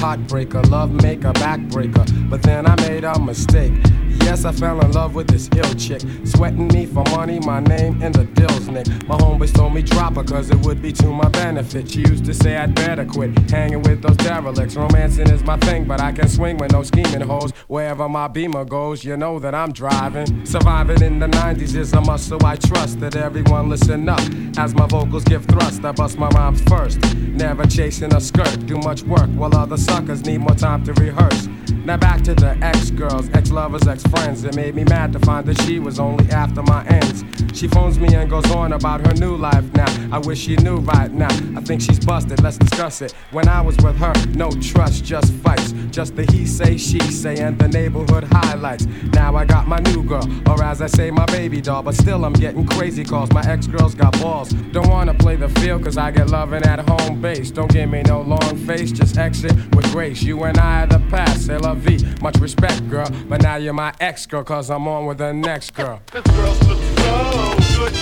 Heartbreaker, 0.00 0.62
love 0.70 0.92
maker, 1.02 1.32
backbreaker. 1.34 2.30
But 2.30 2.42
then 2.42 2.66
I 2.66 2.74
made 2.88 3.04
a 3.04 3.18
mistake. 3.20 3.72
Yes, 4.20 4.44
I 4.44 4.52
fell 4.52 4.80
in 4.80 4.92
love 4.92 5.14
with 5.14 5.28
this 5.28 5.48
ill 5.56 5.74
chick. 5.74 6.02
Sweating 6.24 6.68
me 6.68 6.86
for 6.86 7.04
money, 7.10 7.40
my 7.40 7.60
name 7.60 8.00
in 8.02 8.12
the 8.12 8.24
dills, 8.24 8.68
Nick. 8.68 8.86
My 9.08 9.16
homeboys 9.16 9.52
told 9.52 9.74
me 9.74 9.82
drop 9.82 10.16
her, 10.16 10.24
cause 10.24 10.50
it 10.50 10.58
would 10.60 10.80
be 10.80 10.92
to 10.92 11.06
my 11.08 11.28
benefit. 11.28 11.90
She 11.90 12.00
used 12.00 12.24
to 12.26 12.34
say 12.34 12.56
I'd 12.56 12.74
better 12.74 13.04
quit 13.04 13.36
hanging 13.50 13.82
with 13.82 14.02
those 14.02 14.16
derelicts. 14.18 14.76
Romancing 14.76 15.28
is 15.30 15.42
my 15.42 15.56
thing, 15.58 15.84
but 15.84 16.00
I 16.00 16.12
can 16.12 16.28
swing 16.28 16.58
with 16.58 16.72
no 16.72 16.82
scheming 16.82 17.20
hoes. 17.20 17.52
Wherever 17.66 18.08
my 18.08 18.28
beamer 18.28 18.64
goes, 18.64 19.04
you 19.04 19.16
know 19.16 19.38
that 19.38 19.54
I'm 19.54 19.72
driving. 19.72 20.46
Surviving 20.46 21.02
in 21.02 21.18
the 21.18 21.26
90s 21.26 21.74
is 21.74 21.92
a 21.92 22.00
must, 22.00 22.28
so 22.28 22.38
I 22.44 22.56
trust 22.56 23.00
that 23.00 23.16
everyone 23.16 23.68
listen 23.68 24.08
up. 24.08 24.20
As 24.58 24.74
my 24.74 24.86
vocals 24.86 25.24
give 25.24 25.44
thrust, 25.46 25.84
I 25.84 25.92
bust 25.92 26.18
my 26.18 26.28
rhymes 26.28 26.62
first. 26.62 27.00
Never 27.16 27.66
chasing 27.66 28.14
a 28.14 28.20
skirt, 28.20 28.66
do 28.66 28.76
much 28.78 29.02
work 29.02 29.28
while 29.30 29.54
other 29.56 29.76
suckers 29.76 30.24
need 30.24 30.38
more 30.38 30.54
time 30.54 30.84
to 30.84 30.92
rehearse. 30.94 31.48
Now 31.84 31.96
back 31.96 32.22
to 32.24 32.34
the 32.34 32.56
ex 32.62 32.90
girls, 32.90 33.30
ex 33.30 33.50
lovers, 33.50 33.86
ex 33.88 34.02
friends. 34.04 34.44
It 34.44 34.54
made 34.54 34.74
me 34.74 34.84
mad 34.84 35.12
to 35.14 35.18
find 35.20 35.46
that 35.46 35.60
she 35.62 35.78
was 35.78 35.98
only 35.98 36.30
after 36.30 36.62
my 36.62 36.84
ends. 36.86 37.24
She 37.58 37.68
phones 37.68 37.98
me 37.98 38.14
and 38.14 38.28
goes 38.28 38.50
on 38.52 38.72
about 38.74 39.06
her 39.06 39.14
new 39.14 39.36
life 39.36 39.64
now. 39.74 39.90
I 40.12 40.18
wish 40.18 40.40
she 40.40 40.56
knew 40.56 40.76
right 40.76 41.10
now. 41.10 41.34
I 41.56 41.60
think 41.60 41.80
she's 41.80 41.98
busted, 41.98 42.42
let's 42.42 42.58
discuss 42.58 43.00
it. 43.02 43.12
When 43.32 43.48
I 43.48 43.60
was 43.60 43.76
with 43.78 43.96
her, 43.96 44.12
no 44.34 44.50
trust, 44.50 45.04
just 45.04 45.32
fights. 45.34 45.72
Just 45.90 46.16
the 46.16 46.24
he 46.30 46.46
say, 46.46 46.76
she 46.76 47.00
say, 47.00 47.38
and 47.38 47.58
the 47.58 47.68
neighborhood 47.68 48.24
highlights. 48.24 48.86
Now 49.12 49.34
I 49.36 49.44
got 49.44 49.66
my 49.66 49.78
new 49.78 50.02
girl, 50.02 50.28
or 50.48 50.62
as 50.62 50.82
I 50.82 50.86
say, 50.86 51.10
my 51.10 51.26
baby 51.26 51.60
doll. 51.60 51.82
But 51.82 51.94
still, 51.94 52.24
I'm 52.24 52.34
getting 52.34 52.66
crazy 52.66 53.04
calls. 53.04 53.32
My 53.32 53.42
ex 53.42 53.66
girls 53.66 53.94
got 53.94 54.12
balls. 54.20 54.50
Don't 54.72 54.88
wanna 54.88 55.14
play 55.14 55.36
the 55.36 55.48
field, 55.60 55.84
cause 55.84 55.96
I 55.96 56.10
get 56.10 56.28
loving 56.28 56.62
at 56.62 56.88
home 56.88 57.20
base. 57.20 57.50
Don't 57.50 57.70
give 57.70 57.90
me 57.90 58.02
no 58.02 58.20
long 58.20 58.56
face, 58.66 58.92
just 58.92 59.18
exit 59.18 59.52
with 59.74 59.90
grace. 59.92 60.22
You 60.22 60.44
and 60.44 60.58
I 60.58 60.84
are 60.84 60.86
the 60.86 61.00
past, 61.10 61.46
say 61.46 61.56
vie. 61.74 61.98
Much 62.20 62.36
respect, 62.38 62.88
girl. 62.88 63.08
But 63.28 63.42
now 63.42 63.56
you're 63.56 63.72
my 63.72 63.92
ex 64.00 64.26
girl, 64.26 64.44
cause 64.44 64.70
I'm 64.70 64.86
on 64.88 65.06
with 65.06 65.18
the 65.18 65.32
next 65.32 65.74
girl. 65.74 66.00
This 66.12 66.22
girl's 66.36 66.60
looking 66.68 66.96
so 66.96 67.56
good. 67.78 67.92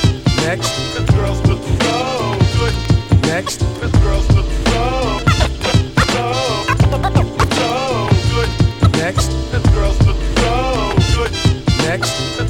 Next. 0.45 0.71
This 0.95 1.11
girl's 1.11 1.41
looking 1.47 1.81
so 1.81 2.39
good. 2.59 2.75
Next. 3.23 3.59
This 3.81 3.93
girl's 4.03 4.29
looking 4.31 4.65
so, 4.67 5.21
so, 6.13 6.33
so 7.55 8.09
good. 8.35 8.51
Next. 8.93 9.29
This 9.53 9.67
girl's 9.75 9.99
looking 10.07 10.37
so 10.37 10.95
good. 11.15 11.33
Next. 11.85 12.48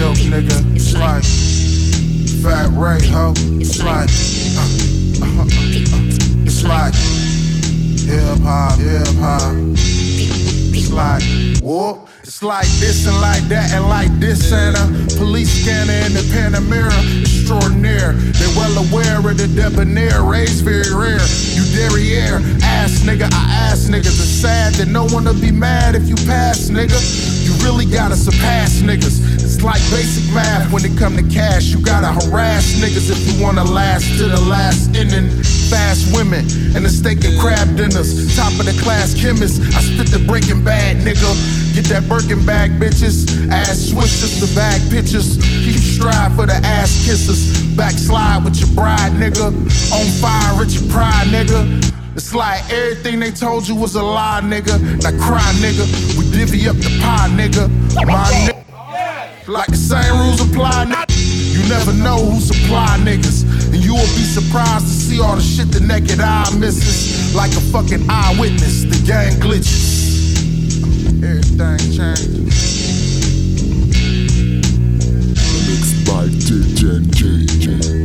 Milk, 0.00 0.16
nigga. 0.32 0.58
It's 0.74 0.94
like 0.94 1.24
fat 2.42 2.70
Ray, 2.72 3.06
ho. 3.08 3.34
It's 3.60 3.82
like, 3.82 4.08
uh, 4.56 4.64
uh, 5.20 5.28
uh, 5.28 5.42
uh, 5.42 6.46
it's 6.46 6.62
like 6.64 6.94
hip 8.08 8.38
hop, 8.40 8.78
hip 8.78 9.06
hop. 9.20 9.52
It's 10.72 10.90
like 10.90 11.22
whoop. 11.62 12.08
It's 12.30 12.44
like 12.44 12.70
this 12.78 13.08
and 13.08 13.20
like 13.20 13.42
that 13.50 13.74
and 13.74 13.88
like 13.88 14.12
this 14.20 14.52
and 14.52 14.78
a 14.78 14.86
police 15.18 15.50
scanner 15.50 15.98
in 16.06 16.14
the 16.14 16.22
Panamera. 16.30 16.94
Extraordinaire. 17.26 18.12
They're 18.38 18.54
well 18.54 18.86
aware 18.86 19.18
of 19.18 19.36
the 19.36 19.50
debonair. 19.50 20.22
Raised 20.22 20.62
very 20.62 20.94
rare. 20.94 21.18
You 21.58 21.66
derriere. 21.74 22.38
Ass 22.62 23.02
nigga, 23.02 23.26
I 23.34 23.66
ask 23.66 23.90
niggas. 23.90 24.14
It's 24.14 24.30
sad 24.30 24.74
that 24.74 24.86
no 24.86 25.10
one 25.10 25.24
will 25.24 25.40
be 25.40 25.50
mad 25.50 25.96
if 25.96 26.06
you 26.06 26.14
pass, 26.14 26.70
nigga. 26.70 26.94
You 27.42 27.50
really 27.66 27.84
gotta 27.84 28.14
surpass 28.14 28.78
niggas. 28.78 29.18
It's 29.42 29.60
like 29.66 29.82
basic 29.90 30.32
math 30.32 30.70
when 30.72 30.84
it 30.84 30.96
come 30.96 31.16
to 31.16 31.26
cash. 31.34 31.74
You 31.74 31.82
gotta 31.82 32.14
harass 32.14 32.78
niggas 32.78 33.10
if 33.10 33.18
you 33.26 33.42
wanna 33.42 33.64
last 33.64 34.06
to 34.18 34.28
the 34.28 34.40
last 34.40 34.94
inning. 34.94 35.28
Fast 35.66 36.14
women 36.14 36.46
and 36.78 36.86
the 36.86 36.90
steak 36.90 37.24
and 37.24 37.34
crab 37.40 37.76
dinners. 37.76 38.36
Top 38.36 38.52
of 38.54 38.66
the 38.66 38.76
class 38.82 39.14
chemist. 39.18 39.62
I 39.74 39.82
spit 39.82 40.14
the 40.14 40.22
breaking 40.26 40.62
bad, 40.62 40.98
nigga. 40.98 41.26
Get 41.74 41.86
that 41.86 42.08
Birkin 42.20 42.44
bag, 42.44 42.70
bitches. 42.72 43.48
Ass 43.50 43.90
swishers, 43.90 44.40
the 44.40 44.54
bag 44.54 44.78
pictures. 44.90 45.38
Keep 45.64 45.80
strive 45.80 46.34
for 46.36 46.44
the 46.44 46.52
ass 46.52 47.04
kisses. 47.06 47.64
Backslide 47.76 48.44
with 48.44 48.60
your 48.60 48.68
bride, 48.74 49.12
nigga. 49.12 49.46
On 49.92 50.06
fire 50.20 50.58
with 50.58 50.70
your 50.74 50.90
pride, 50.92 51.28
nigga. 51.28 51.64
It's 52.14 52.34
like 52.34 52.60
everything 52.70 53.20
they 53.20 53.30
told 53.30 53.66
you 53.66 53.74
was 53.74 53.94
a 53.94 54.02
lie, 54.02 54.40
nigga. 54.42 54.76
Now 55.02 55.16
cry, 55.24 55.40
nigga. 55.64 55.86
We 56.18 56.30
divvy 56.30 56.68
up 56.68 56.76
the 56.76 56.90
pie, 57.00 57.30
nigga. 57.32 57.70
My 58.04 58.28
nigga. 58.44 59.48
Like 59.48 59.68
the 59.68 59.76
same 59.76 60.18
rules 60.18 60.42
apply, 60.42 60.92
nigga. 60.92 61.56
You 61.56 61.66
never 61.70 61.92
know 61.94 62.18
who 62.18 62.38
supply 62.40 62.98
niggas. 63.00 63.44
And 63.72 63.82
you 63.82 63.94
will 63.94 64.14
be 64.14 64.24
surprised 64.24 64.86
to 64.86 64.92
see 64.92 65.20
all 65.22 65.36
the 65.36 65.42
shit 65.42 65.72
the 65.72 65.80
naked 65.80 66.20
eye 66.20 66.54
misses. 66.58 67.34
Like 67.34 67.52
a 67.52 67.60
fucking 67.72 68.04
eyewitness, 68.10 68.84
the 68.84 69.02
gang 69.06 69.40
glitches. 69.40 70.09
Everything 71.22 71.78
changes. 71.92 72.50
Mixed 75.66 76.06
by 76.06 76.26
DJ. 76.28 77.99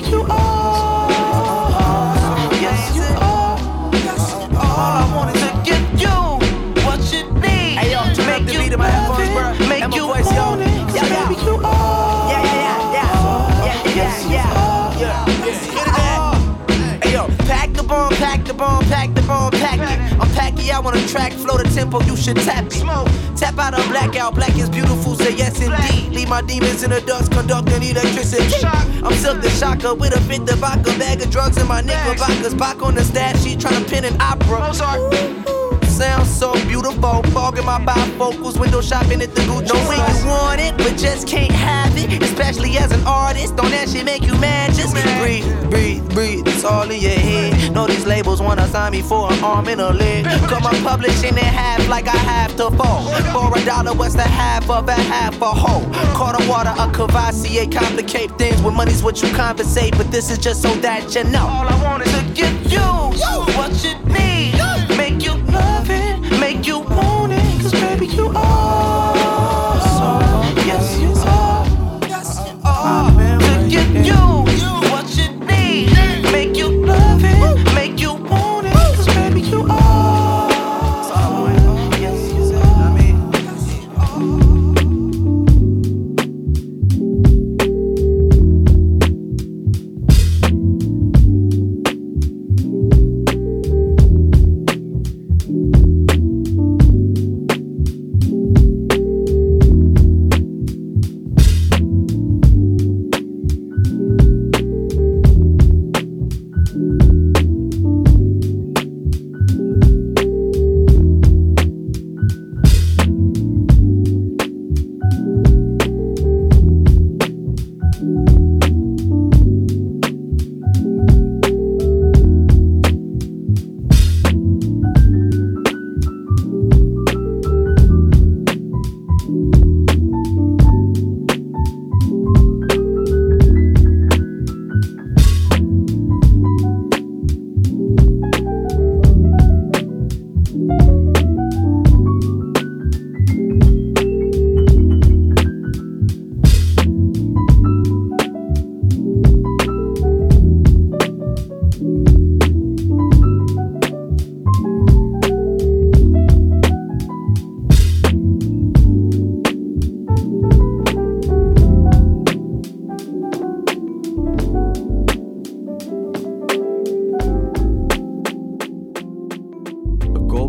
you 0.00 0.26
are. 0.28 0.95
Out 20.68 20.84
on 20.84 20.92
the 20.92 21.08
track, 21.08 21.32
flow 21.32 21.56
the 21.56 21.64
tempo, 21.64 22.02
you 22.02 22.16
should 22.16 22.36
tap 22.36 22.66
it. 22.66 22.72
Smoke. 22.72 23.08
Tap 23.36 23.58
out 23.58 23.72
a 23.72 23.88
blackout, 23.88 24.34
black 24.34 24.54
is 24.58 24.68
beautiful, 24.68 25.14
say 25.14 25.34
yes 25.34 25.60
indeed. 25.60 26.12
Leave 26.12 26.28
my 26.28 26.42
demons 26.42 26.82
in 26.82 26.90
the 26.90 27.00
dust, 27.00 27.32
conducting 27.32 27.82
electricity. 27.82 28.66
I'm 28.66 29.14
silk 29.14 29.40
the 29.40 29.48
shocker 29.50 29.94
with 29.94 30.14
a 30.14 30.20
fit 30.22 30.44
the 30.44 30.56
vodka, 30.56 30.90
bag 30.98 31.22
of 31.22 31.30
drugs 31.30 31.56
in 31.56 31.66
my 31.66 31.80
knickerbockers. 31.80 32.54
Back 32.54 32.82
on 32.82 32.94
the 32.94 33.04
stat 33.04 33.38
she 33.38 33.56
trying 33.56 33.84
to 33.84 33.90
pin 33.90 34.04
an 34.04 34.20
opera. 34.20 35.45
Sounds 35.96 36.28
so 36.28 36.52
beautiful, 36.66 37.22
fogging 37.32 37.64
my 37.64 37.80
bifocals, 37.80 38.60
window 38.60 38.82
shopping 38.82 39.22
at 39.22 39.34
the 39.34 39.40
Gucci. 39.40 39.68
Know 39.72 39.88
when 39.88 39.98
you 40.14 40.26
want 40.26 40.60
it, 40.60 40.76
but 40.76 40.94
just 40.98 41.26
can't 41.26 41.50
have 41.50 41.96
it. 41.96 42.22
Especially 42.22 42.76
as 42.76 42.92
an 42.92 43.00
artist, 43.06 43.56
don't 43.56 43.70
that 43.70 43.88
shit 43.88 44.04
make 44.04 44.22
you 44.22 44.34
mad? 44.34 44.74
Just 44.74 44.94
breathe, 45.18 45.46
breathe, 45.70 46.06
breathe. 46.10 46.46
It's 46.48 46.64
all 46.64 46.90
in 46.90 47.00
your 47.00 47.12
head. 47.12 47.72
Know 47.72 47.86
these 47.86 48.04
labels 48.04 48.42
wanna 48.42 48.68
sign 48.68 48.92
me 48.92 49.00
for 49.00 49.32
an 49.32 49.42
arm 49.42 49.68
and 49.68 49.80
a 49.80 49.90
leg. 49.90 50.26
Come 50.50 50.66
on, 50.66 50.74
publishing 50.82 51.30
in 51.30 51.38
half 51.38 51.88
like 51.88 52.08
I 52.08 52.16
have 52.16 52.54
to 52.58 52.70
fall. 52.72 53.02
For 53.32 53.56
a 53.58 53.64
dollar, 53.64 53.94
what's 53.94 54.14
the 54.14 54.22
half 54.22 54.68
of 54.68 54.88
a 54.88 54.92
half 54.92 55.36
a? 55.36 55.54
Caught 56.18 56.42
a 56.42 56.46
water, 56.46 56.74
a 56.76 56.88
Cavassier, 56.92 57.72
complicate 57.72 58.36
things. 58.36 58.60
With 58.60 58.74
money's 58.74 59.02
what 59.02 59.22
you 59.22 59.32
compensate, 59.34 59.96
but 59.96 60.10
this 60.10 60.30
is 60.30 60.36
just 60.36 60.60
so 60.60 60.74
that 60.76 61.14
you 61.14 61.24
know. 61.24 61.46
All 61.46 61.66
I 61.66 61.82
want 61.82 62.06
is 62.06 62.12
to 62.12 62.22
give 62.34 62.70
you 62.70 62.80
what 63.56 63.72
you 63.82 63.94
need. 64.12 64.15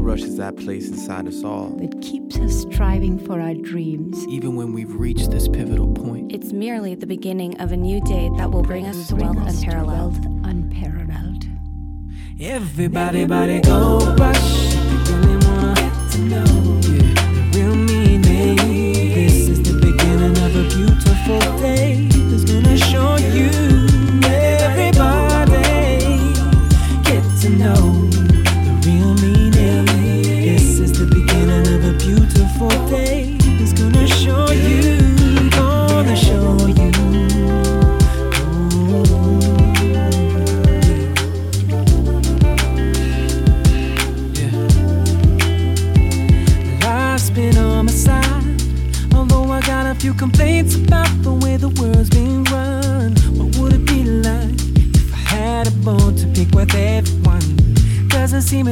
A 0.08 0.10
gold 0.10 0.20
rush 0.22 0.30
is 0.30 0.38
that 0.38 0.56
place 0.56 0.88
inside 0.88 1.28
us 1.28 1.44
all. 1.44 1.68
that 1.82 2.02
keeps 2.02 2.40
us 2.40 2.62
striving 2.62 3.20
for 3.20 3.42
our 3.42 3.54
dreams. 3.54 4.26
Even 4.30 4.56
when 4.56 4.72
we've 4.72 4.96
reached 4.96 5.32
this 5.32 5.50
pivotal 5.50 5.92
point. 5.92 6.32
It's 6.32 6.54
merely 6.54 6.96
the 6.96 7.06
beginning 7.06 7.60
of 7.60 7.74
a 7.74 7.76
new 7.76 8.00
day 8.00 8.30
that 8.38 8.50
will 8.50 8.64
bring 8.64 8.86
us 8.86 9.10
to 9.10 9.18
wealth 9.18 9.36
unparalleled. 9.36 10.16
Unparalleled. 10.46 11.48
Everybody, 12.40 13.26
body, 13.26 13.60
go 13.60 14.16
rush. 14.18 14.76
You 14.76 14.98
really 15.08 15.46
wanna 15.46 15.74
get 15.76 16.12
to 16.12 16.20
know 16.22 16.80
yeah, 16.84 17.52
the 17.52 17.60
real 17.60 17.76
meaning. 17.76 18.56
This 19.14 19.50
is 19.50 19.62
the 19.62 19.74
beginning 19.74 20.38
of 20.38 20.56
a 20.56 20.64
beautiful 20.74 21.60
day 21.60 22.17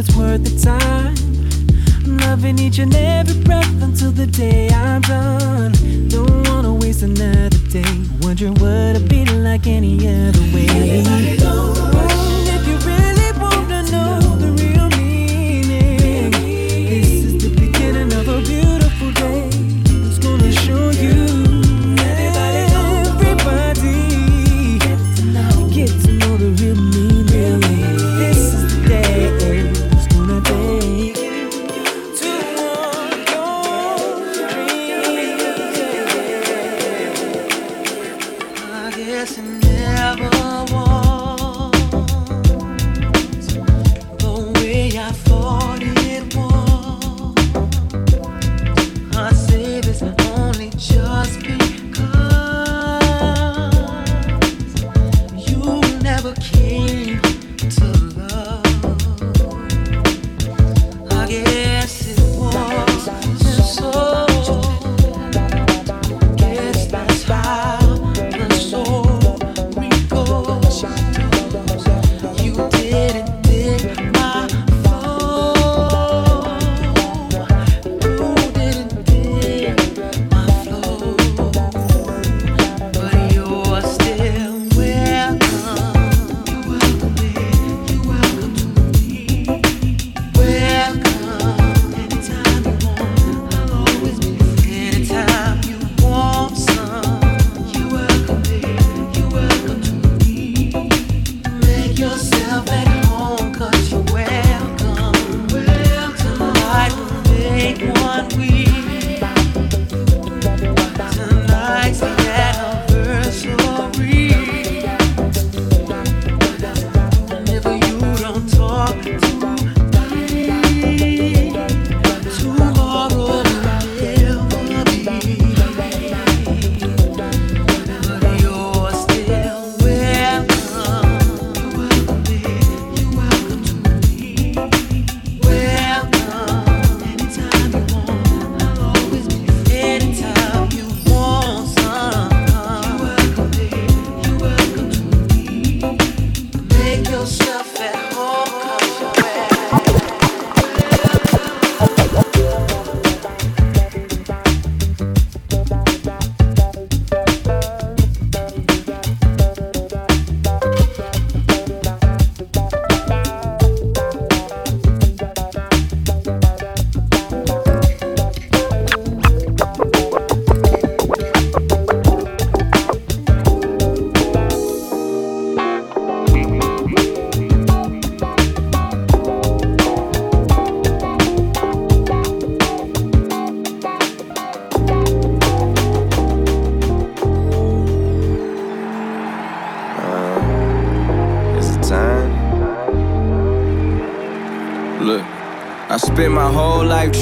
it's 0.05 0.15
worth 0.15 0.43
the 0.43 0.59
time. 0.59 1.15
I'm 2.05 2.17
loving 2.17 2.59
each 2.59 2.79
and 2.79 2.93
every 2.95 3.41
breath 3.43 3.81
until 3.81 4.11
the 4.11 4.27
day 4.27 4.69
I'm 4.69 5.01
done. 5.01 5.71
Don't 6.07 6.47
wanna 6.47 6.73
waste 6.73 7.03
another 7.03 7.57
day. 7.69 7.83
Wondering 8.21 8.55
what 8.55 8.95
it'd 8.95 9.09
be 9.09 9.25
like 9.25 9.67
any 9.67 9.95
other 10.07 10.41
way. 10.53 10.65
If 10.67 11.94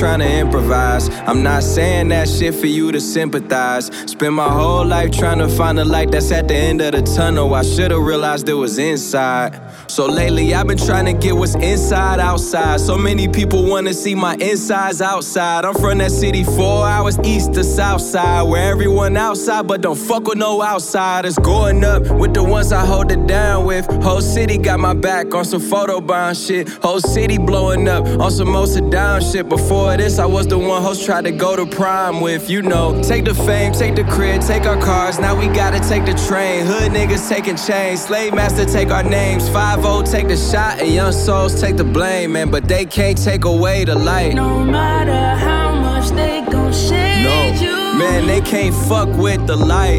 trying 0.03 0.19
to 0.19 0.29
improvise. 0.29 1.07
I'm 1.29 1.43
not 1.43 1.63
saying 1.63 2.09
that 2.09 2.27
shit 2.27 2.53
for 2.55 2.67
you 2.67 2.91
to 2.91 2.99
sympathize. 2.99 3.85
Spent 4.11 4.33
my 4.33 4.49
whole 4.49 4.85
life 4.85 5.11
trying 5.11 5.39
to 5.39 5.47
find 5.47 5.79
a 5.79 5.85
light 5.85 6.11
that's 6.11 6.29
at 6.29 6.49
the 6.49 6.55
end 6.55 6.81
of 6.81 6.91
the 6.91 7.01
tunnel. 7.15 7.53
I 7.53 7.61
should've 7.61 8.03
realized 8.03 8.49
it 8.49 8.53
was 8.53 8.77
inside. 8.79 9.53
So 9.93 10.07
lately 10.07 10.55
I've 10.55 10.65
been 10.65 10.79
trying 10.79 11.05
to 11.05 11.13
get 11.13 11.35
what's 11.35 11.53
inside 11.53 12.19
outside. 12.19 12.79
So 12.79 12.97
many 12.97 13.27
people 13.27 13.63
wanna 13.63 13.93
see 13.93 14.15
my 14.15 14.33
insides 14.39 15.03
outside. 15.03 15.65
I'm 15.65 15.75
from 15.75 15.99
that 15.99 16.09
city 16.09 16.43
four 16.43 16.87
hours 16.87 17.19
east 17.19 17.53
to 17.53 17.63
south 17.63 18.01
side, 18.01 18.41
where 18.41 18.71
everyone 18.71 19.15
outside 19.15 19.67
but 19.67 19.81
don't 19.81 19.95
fuck 19.95 20.25
with 20.25 20.39
no 20.39 20.63
outsiders. 20.63 21.37
Going 21.37 21.83
up 21.83 22.09
with 22.09 22.33
the 22.33 22.43
ones 22.43 22.71
I 22.71 22.83
hold 22.83 23.11
it 23.11 23.27
down 23.27 23.65
with. 23.65 23.85
Whole 24.01 24.21
city 24.21 24.57
got 24.57 24.79
my 24.79 24.95
back 24.95 25.35
on 25.35 25.45
some 25.45 25.61
photo 25.61 26.01
bond 26.01 26.37
shit. 26.37 26.69
Whole 26.69 26.99
city 26.99 27.37
blowing 27.37 27.87
up 27.87 28.03
on 28.19 28.31
some 28.31 28.49
most 28.49 28.73
down 28.89 29.21
shit. 29.21 29.47
Before 29.47 29.95
this, 29.95 30.17
I 30.17 30.25
was 30.25 30.47
the 30.47 30.57
one 30.57 30.81
host 30.81 31.05
tried 31.05 31.25
to 31.25 31.31
go 31.31 31.55
to 31.55 31.67
prime 31.67 32.19
with. 32.19 32.49
You 32.49 32.63
know, 32.63 32.99
take 33.03 33.25
the 33.25 33.35
fame, 33.35 33.73
take 33.73 33.93
the 33.95 34.05
crib, 34.05 34.41
take 34.41 34.65
our 34.65 34.81
cars. 34.81 35.19
Now 35.19 35.39
we 35.39 35.45
gotta 35.49 35.79
take 35.87 36.05
the 36.05 36.15
train. 36.27 36.65
Hood 36.65 36.91
niggas 36.93 37.29
taking 37.29 37.57
chains. 37.57 38.05
Slave 38.05 38.33
master 38.33 38.65
take 38.65 38.89
our 38.89 39.03
names. 39.03 39.47
5 39.83 40.05
take 40.05 40.29
the 40.29 40.37
shot, 40.37 40.79
and 40.79 40.93
young 40.93 41.11
souls 41.11 41.59
take 41.59 41.75
the 41.75 41.83
blame, 41.83 42.31
man. 42.33 42.49
But 42.49 42.69
they 42.69 42.85
can't 42.85 43.17
take 43.21 43.43
away 43.43 43.83
the 43.83 43.95
light. 43.95 44.33
No 44.33 44.63
matter 44.63 45.37
how 45.45 45.75
much 45.75 46.09
they 46.11 46.41
gon' 46.49 46.71
shade 46.71 47.23
No, 47.25 47.37
you, 47.61 47.75
man, 47.99 48.25
they 48.25 48.39
can't 48.39 48.73
fuck 48.87 49.09
with 49.09 49.45
the 49.45 49.57
light. 49.57 49.97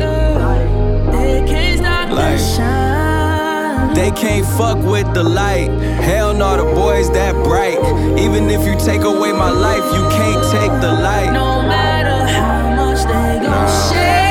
they 1.12 1.45
can't 1.47 1.78
stop 1.80 2.09
Like- 2.11 2.39
the 2.39 2.45
shine. 2.57 3.95
They 3.95 4.11
can't 4.12 4.47
fuck 4.59 4.78
with 4.78 5.12
the 5.12 5.22
light. 5.22 5.68
Hell 6.09 6.32
no, 6.32 6.57
the 6.57 6.64
boys 6.74 7.11
that 7.12 7.35
bright. 7.45 7.78
Even 8.18 8.49
if 8.51 8.66
you 8.66 8.74
take 8.78 9.03
away 9.05 9.32
my 9.32 9.51
life, 9.51 9.85
you 9.97 10.03
can't 10.18 10.43
take 10.57 10.72
the 10.80 10.93
light. 11.09 11.30
No 11.32 11.62
matter 11.62 12.18
how 12.39 12.70
much 12.80 13.01
they 13.05 13.39
gon' 13.47 13.68
shade 13.93 14.24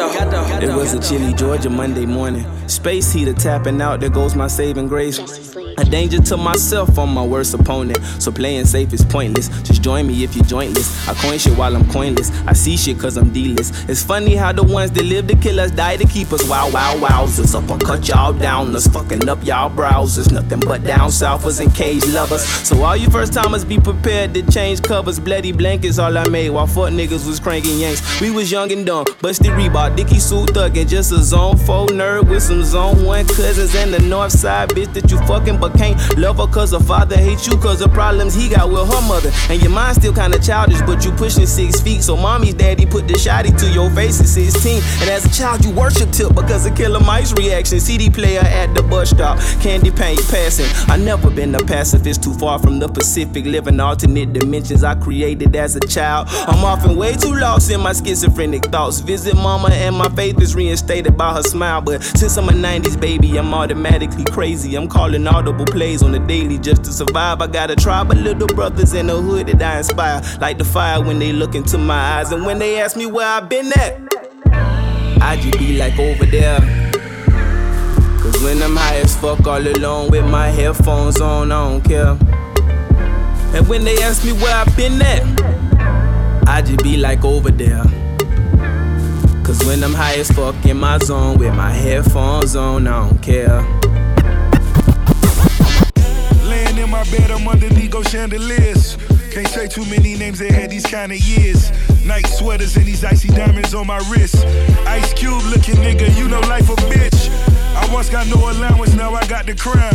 It 0.00 0.74
was 0.76 0.94
a 0.94 1.00
chilly 1.00 1.34
Georgia 1.34 1.68
Monday 1.68 2.06
morning. 2.06 2.46
Space 2.68 3.10
heater 3.10 3.32
tapping 3.32 3.82
out, 3.82 3.98
there 3.98 4.10
goes 4.10 4.36
my 4.36 4.46
saving 4.46 4.86
grace. 4.86 5.47
Danger 5.90 6.20
to 6.20 6.36
myself, 6.36 6.98
I'm 6.98 7.14
my 7.14 7.24
worst 7.24 7.54
opponent. 7.54 7.98
So 8.18 8.30
playing 8.30 8.66
safe 8.66 8.92
is 8.92 9.04
pointless. 9.04 9.48
Just 9.62 9.82
join 9.82 10.06
me 10.06 10.24
if 10.24 10.36
you're 10.36 10.44
jointless. 10.44 11.08
I 11.08 11.14
coin 11.14 11.38
shit 11.38 11.56
while 11.56 11.74
I'm 11.74 11.84
coinless. 11.84 12.30
I 12.46 12.52
see 12.52 12.76
shit 12.76 12.98
cause 12.98 13.16
I'm 13.16 13.30
D-list. 13.30 13.88
It's 13.88 14.02
funny 14.02 14.34
how 14.34 14.52
the 14.52 14.62
ones 14.62 14.90
that 14.92 15.04
live 15.04 15.26
to 15.28 15.36
kill 15.36 15.60
us 15.60 15.70
die 15.70 15.96
to 15.96 16.06
keep 16.06 16.32
us. 16.32 16.48
Wow, 16.48 16.70
wow, 16.70 16.94
wowzers. 16.96 17.54
cut 17.84 18.06
y'all 18.08 18.32
down. 18.32 18.74
Us 18.76 18.86
fucking 18.86 19.28
up 19.28 19.44
y'all 19.44 19.70
browsers. 19.70 20.30
Nothing 20.32 20.60
but 20.60 20.84
down 20.84 21.10
southers 21.10 21.60
and 21.60 21.74
cage 21.74 22.04
lovers. 22.06 22.44
So 22.44 22.82
all 22.82 22.96
you 22.96 23.08
first 23.10 23.32
timers 23.32 23.64
be 23.64 23.78
prepared 23.78 24.34
to 24.34 24.42
change 24.50 24.82
covers. 24.82 25.18
Bloody 25.18 25.52
blankets 25.52 25.98
all 25.98 26.16
I 26.16 26.28
made 26.28 26.50
while 26.50 26.66
fuck 26.66 26.90
niggas 26.90 27.26
was 27.26 27.40
cranking 27.40 27.78
yanks. 27.78 28.20
We 28.20 28.30
was 28.30 28.50
young 28.50 28.70
and 28.72 28.84
dumb. 28.84 29.06
Busted 29.20 29.52
Reebok, 29.52 29.96
Dicky 29.96 30.18
suit 30.18 30.50
thug 30.50 30.76
and 30.76 30.88
just 30.88 31.12
a 31.12 31.22
zone 31.22 31.56
4 31.56 31.88
nerd 31.88 32.28
with 32.28 32.42
some 32.42 32.62
zone 32.62 33.04
1 33.04 33.26
cousins 33.28 33.74
and 33.74 33.92
the 33.92 34.00
north 34.00 34.32
side 34.32 34.70
bitch 34.70 34.92
that 34.94 35.10
you 35.10 35.18
fucking 35.26 35.58
but 35.58 35.74
can't 35.78 36.18
love 36.18 36.38
her 36.38 36.46
cause 36.46 36.72
her 36.72 36.80
father 36.80 37.16
hates 37.16 37.46
you 37.46 37.56
cause 37.56 37.78
the 37.78 37.88
problems 37.88 38.34
he 38.34 38.48
got 38.48 38.68
with 38.68 38.92
her 38.92 39.02
mother. 39.08 39.30
And 39.48 39.62
your 39.62 39.70
mind 39.70 39.96
still 39.96 40.12
kinda 40.12 40.38
childish, 40.38 40.80
but 40.82 41.04
you 41.04 41.12
pushing 41.12 41.46
six 41.46 41.80
feet. 41.80 42.02
So 42.02 42.16
mommy's 42.16 42.54
daddy 42.54 42.84
put 42.84 43.06
the 43.06 43.14
shotty 43.14 43.56
to 43.60 43.70
your 43.70 43.88
face 43.90 44.20
at 44.20 44.26
16. 44.26 44.82
And 45.00 45.10
as 45.10 45.24
a 45.24 45.30
child, 45.30 45.64
you 45.64 45.70
worship 45.70 46.10
tip 46.10 46.34
because 46.34 46.66
of 46.66 46.74
Killer 46.74 47.00
Mike's 47.00 47.32
reaction. 47.32 47.78
CD 47.78 48.10
player 48.10 48.40
at 48.40 48.74
the 48.74 48.82
bus 48.82 49.10
stop, 49.10 49.38
candy 49.60 49.90
paint 49.90 50.20
passing. 50.28 50.66
I 50.88 50.96
never 50.96 51.30
been 51.30 51.54
a 51.54 51.60
pacifist, 51.60 52.22
too 52.22 52.34
far 52.34 52.58
from 52.58 52.78
the 52.80 52.88
Pacific, 52.88 53.44
living 53.44 53.78
alternate 53.78 54.32
dimensions 54.32 54.82
I 54.82 54.96
created 54.96 55.54
as 55.54 55.76
a 55.76 55.80
child. 55.80 56.26
I'm 56.48 56.64
often 56.64 56.96
way 56.96 57.14
too 57.14 57.34
lost 57.34 57.70
in 57.70 57.80
my 57.80 57.92
schizophrenic 57.92 58.64
thoughts. 58.66 59.00
Visit 59.00 59.36
mama 59.36 59.68
and 59.70 59.96
my 59.96 60.08
faith 60.10 60.40
is 60.42 60.54
reinstated 60.54 61.16
by 61.16 61.34
her 61.34 61.42
smile. 61.42 61.80
But 61.80 62.02
since 62.02 62.36
I'm 62.36 62.48
a 62.48 62.52
90s 62.52 63.00
baby, 63.00 63.36
I'm 63.38 63.54
automatically 63.54 64.24
crazy. 64.24 64.74
I'm 64.74 64.88
calling 64.88 65.26
audible 65.26 65.67
plays 65.70 66.02
on 66.02 66.12
the 66.12 66.18
daily 66.18 66.58
just 66.58 66.84
to 66.84 66.92
survive. 66.92 67.40
I 67.40 67.46
got 67.46 67.70
a 67.70 67.76
tribe 67.76 68.10
of 68.10 68.18
little 68.18 68.46
brothers 68.48 68.92
in 68.94 69.06
the 69.06 69.20
hood 69.20 69.46
that 69.48 69.62
I 69.62 69.78
inspire. 69.78 70.22
Like 70.40 70.58
the 70.58 70.64
fire 70.64 71.02
when 71.02 71.18
they 71.18 71.32
look 71.32 71.54
into 71.54 71.78
my 71.78 72.18
eyes. 72.18 72.32
And 72.32 72.44
when 72.44 72.58
they 72.58 72.80
ask 72.80 72.96
me 72.96 73.06
where 73.06 73.26
I've 73.26 73.48
been 73.48 73.72
at, 73.78 74.00
I 75.22 75.36
just 75.40 75.58
be 75.58 75.76
like 75.76 75.98
over 75.98 76.26
there. 76.26 76.60
Cause 78.20 78.42
when 78.42 78.62
I'm 78.62 78.76
high 78.76 78.96
as 78.96 79.16
fuck 79.16 79.46
all 79.46 79.66
alone 79.66 80.10
with 80.10 80.24
my 80.24 80.48
headphones 80.48 81.20
on, 81.20 81.52
I 81.52 81.68
don't 81.68 81.82
care. 81.82 82.16
And 83.54 83.66
when 83.68 83.84
they 83.84 83.96
ask 84.02 84.24
me 84.24 84.32
where 84.32 84.54
I've 84.54 84.76
been 84.76 85.00
at, 85.00 85.22
I 86.46 86.62
just 86.62 86.82
be 86.82 86.96
like 86.96 87.24
over 87.24 87.50
there. 87.50 87.84
Cause 89.44 89.64
when 89.64 89.82
I'm 89.82 89.94
high 89.94 90.16
as 90.16 90.30
fuck 90.30 90.54
in 90.66 90.78
my 90.78 90.98
zone 90.98 91.38
with 91.38 91.54
my 91.54 91.70
headphones 91.70 92.54
on, 92.54 92.86
I 92.86 93.08
don't 93.08 93.22
care. 93.22 93.87
My 96.98 97.10
bed, 97.16 97.30
I'm 97.30 97.46
underneath 97.46 97.92
go 97.92 98.02
chandeliers. 98.02 98.96
Can't 99.30 99.46
say 99.46 99.68
too 99.68 99.84
many 99.84 100.16
names 100.16 100.40
that 100.40 100.50
had 100.50 100.70
these 100.70 100.84
kind 100.84 101.12
of 101.12 101.18
years. 101.18 101.70
Night 102.04 102.26
sweaters 102.26 102.76
and 102.76 102.86
these 102.86 103.04
icy 103.04 103.28
diamonds 103.28 103.72
on 103.72 103.86
my 103.86 103.98
wrist. 104.10 104.44
Ice 104.84 105.12
cube 105.14 105.44
looking 105.44 105.76
nigga, 105.76 106.08
you 106.18 106.26
know 106.26 106.40
life 106.40 106.68
a 106.68 106.74
bitch. 106.90 107.30
I 107.76 107.94
once 107.94 108.10
got 108.10 108.26
no 108.26 108.50
allowance, 108.50 108.94
now 108.94 109.14
I 109.14 109.24
got 109.28 109.46
the 109.46 109.54
crown. 109.54 109.94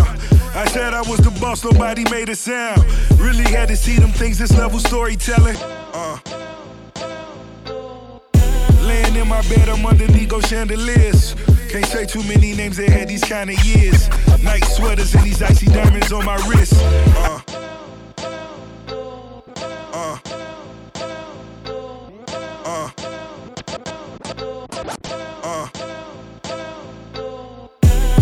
I 0.56 0.66
said 0.68 0.93
I 0.93 1.01
was 1.01 1.20
the 1.20 1.32
boss, 1.41 1.62
nobody 1.66 2.10
made 2.10 2.30
a 2.30 2.36
sound. 2.36 2.86
Really 3.20 3.43
had 3.43 3.68
to 3.68 3.76
see 3.76 3.97
them 3.97 4.12
things, 4.12 4.38
this 4.38 4.56
level 4.58 4.80
storytelling. 4.80 5.58
Uh. 5.93 6.20
Laying 8.82 9.16
in 9.18 9.28
my 9.28 9.41
bed, 9.49 9.68
I'm 9.68 9.86
underneath 9.86 10.30
go 10.30 10.39
chandeliers. 10.39 11.36
Can't 11.74 11.86
say 11.88 12.06
too 12.06 12.22
many 12.26 12.54
names 12.54 12.78
that 12.78 12.88
had 12.88 13.08
these 13.08 13.24
kind 13.24 13.50
of 13.50 13.58
years. 13.66 14.08
Night 14.44 14.64
sweaters 14.64 15.16
and 15.16 15.24
these 15.24 15.42
icy 15.42 15.66
diamonds 15.66 16.12
on 16.12 16.24
my 16.24 16.36
wrist. 16.48 16.74
Uh. 16.78 17.40
Uh. 19.92 20.20
Uh. 22.64 22.92
Uh. 25.44 25.70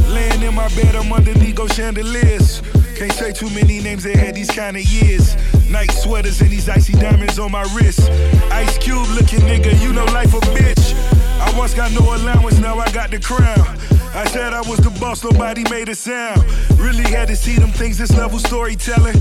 Laying 0.08 0.44
in 0.44 0.56
my 0.56 0.70
bed, 0.70 0.96
I'm 0.96 1.12
underneath 1.12 1.56
go 1.56 1.68
chandeliers. 1.68 2.62
Can't 2.96 3.12
say 3.12 3.34
too 3.34 3.50
many 3.50 3.82
names 3.82 4.04
that 4.04 4.16
had 4.16 4.34
these 4.34 4.50
kind 4.50 4.78
of 4.78 4.84
years. 4.84 5.36
Night 5.70 5.92
sweaters 5.92 6.40
and 6.40 6.52
these 6.52 6.70
icy 6.70 6.94
diamonds 6.94 7.38
on 7.38 7.52
my 7.52 7.64
wrist. 7.76 8.10
Ice 8.50 8.78
cube 8.78 9.10
looking 9.10 9.42
nigga, 9.42 9.78
you 9.82 9.92
know 9.92 10.06
life 10.06 10.34
a 10.34 10.40
bitch. 10.56 11.11
I 11.42 11.58
once 11.58 11.74
got 11.74 11.92
no 11.92 12.02
allowance, 12.16 12.60
now 12.60 12.78
I 12.78 12.92
got 12.92 13.10
the 13.10 13.20
crown. 13.20 13.78
I 14.14 14.26
said 14.26 14.54
I 14.54 14.62
was 14.62 14.80
the 14.80 14.92
boss, 15.00 15.24
nobody 15.24 15.64
made 15.70 15.90
a 15.90 15.96
sound. 15.96 16.44
Really 16.78 17.04
had 17.04 17.28
to 17.30 17.36
see 17.36 17.56
them 17.56 17.72
things, 17.72 17.98
this 17.98 18.16
level 18.16 18.40
storytelling. 18.40 19.16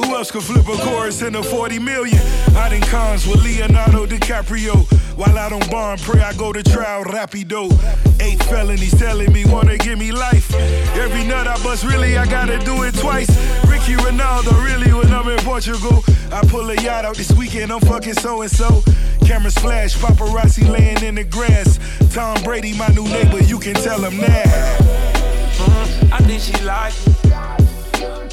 Who 0.00 0.16
else 0.16 0.30
could 0.30 0.42
flip 0.42 0.66
a 0.66 0.76
chorus 0.78 1.20
in 1.20 1.34
a 1.34 1.42
40 1.42 1.78
million? 1.78 2.20
I 2.56 2.70
done 2.70 2.80
cons 2.88 3.26
with 3.26 3.42
Leonardo 3.44 4.06
DiCaprio. 4.06 4.86
While 5.14 5.36
I 5.36 5.50
don't 5.50 5.70
bond, 5.70 6.00
pray 6.00 6.22
I 6.22 6.32
go 6.32 6.54
to 6.54 6.62
trial 6.62 7.04
rapido. 7.04 7.70
Eight 8.18 8.42
felonies 8.44 8.98
telling 8.98 9.30
me 9.30 9.44
wanna 9.44 9.76
give 9.76 9.98
me 9.98 10.10
life. 10.10 10.54
Every 10.94 11.24
nut 11.24 11.46
I 11.46 11.62
bust, 11.62 11.84
really, 11.84 12.16
I 12.16 12.24
gotta 12.24 12.58
do 12.60 12.82
it 12.84 12.94
twice. 12.94 13.28
Ricky 13.68 13.94
Ronaldo, 13.94 14.52
really, 14.64 14.90
when 14.94 15.12
I'm 15.12 15.28
in 15.28 15.38
Portugal. 15.40 16.02
I 16.32 16.40
pull 16.46 16.70
a 16.70 16.76
yacht 16.76 17.04
out 17.04 17.16
this 17.16 17.32
weekend, 17.32 17.70
I'm 17.70 17.80
fucking 17.80 18.14
so 18.14 18.40
and 18.40 18.50
so. 18.50 18.82
Cameras 19.26 19.54
flash, 19.58 19.96
paparazzi 19.96 20.66
laying 20.66 21.04
in 21.04 21.16
the 21.16 21.24
grass. 21.24 21.78
Tom 22.14 22.42
Brady, 22.42 22.74
my 22.74 22.88
new 22.88 23.04
neighbor, 23.04 23.42
you 23.42 23.58
can 23.58 23.74
tell 23.74 24.02
him 24.02 24.16
that. 24.20 24.80
Mm-hmm. 24.80 26.14
I 26.14 26.18
think 26.18 26.40
she 26.40 26.64
like 26.64 26.94
it. 27.06 27.59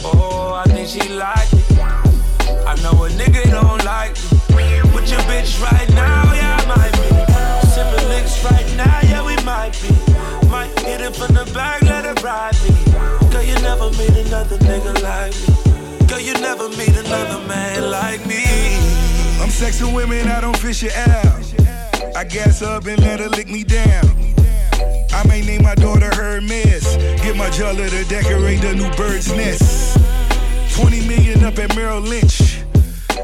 Oh, 0.04 0.54
I 0.54 0.64
think 0.70 0.88
she 0.88 1.08
like 1.10 1.52
it. 1.54 1.80
I 2.68 2.76
know 2.84 3.06
a 3.06 3.10
nigga 3.10 3.44
don't 3.50 3.84
like 3.86 4.16
me. 4.56 4.82
With 4.94 5.10
your 5.10 5.22
bitch 5.22 5.62
right 5.62 5.90
now, 5.90 6.34
yeah, 6.34 6.58
I 6.60 6.66
might 6.68 6.94
be. 7.00 7.10
Sipping 7.70 8.08
licks 8.10 8.44
right 8.44 8.68
now, 8.76 9.00
yeah, 9.10 9.26
we 9.26 9.36
might 9.44 9.74
be. 9.82 9.90
Might 10.50 10.78
hit 10.80 11.02
it 11.02 11.16
from 11.16 11.34
the 11.34 11.50
back, 11.54 11.82
let 11.84 12.06
it 12.06 12.22
ride 12.24 12.56
me. 12.64 12.76
Girl, 13.32 13.44
you 13.44 13.56
never 13.62 13.90
meet 13.92 14.16
another 14.26 14.58
nigga 14.60 15.02
like 15.04 15.34
me. 15.34 16.08
Girl, 16.08 16.20
you 16.20 16.34
never 16.36 16.70
meet 16.70 16.96
another 16.96 17.46
man 17.48 17.90
like 17.92 18.26
me. 18.26 18.44
I'm 19.42 19.50
sexing 19.50 19.96
women, 19.96 20.28
I 20.28 20.42
don't 20.42 20.58
fish 20.58 20.84
it 20.84 20.96
out. 20.96 21.44
I 22.16 22.24
gas 22.24 22.62
up 22.62 22.86
and 22.86 23.00
let 23.02 23.20
her 23.20 23.30
lick 23.30 23.48
me 23.48 23.64
down. 23.64 24.06
I 25.14 25.26
may 25.28 25.42
name 25.42 25.64
my 25.64 25.76
daughter 25.76 26.10
Hermes. 26.14 26.98
Get 27.22 27.36
my 27.36 27.50
jeweler 27.50 27.90
to 27.90 28.04
decorate 28.06 28.62
the 28.62 28.76
new 28.76 28.90
bird's 28.96 29.32
nest. 29.32 29.87
20 30.78 31.08
million 31.08 31.44
up 31.44 31.58
at 31.58 31.76
Merrill 31.76 32.00
Lynch. 32.00 32.62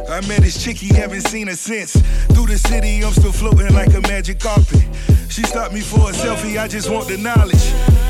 I 0.10 0.22
met 0.28 0.42
this 0.42 0.62
chickie, 0.64 0.92
haven't 0.94 1.22
seen 1.22 1.46
her 1.48 1.56
since. 1.56 1.94
Through 2.34 2.48
the 2.48 2.58
city, 2.58 3.06
I'm 3.06 3.14
still 3.14 3.32
floating 3.32 3.72
like 3.76 3.94
a 3.94 4.02
magic 4.02 4.40
carpet. 4.40 4.82
She 5.30 5.44
stopped 5.44 5.72
me 5.72 5.82
for 5.82 6.10
a 6.10 6.14
selfie, 6.14 6.60
I 6.60 6.68
just 6.68 6.90
want 6.90 7.08
the 7.08 7.18
knowledge. 7.18 7.66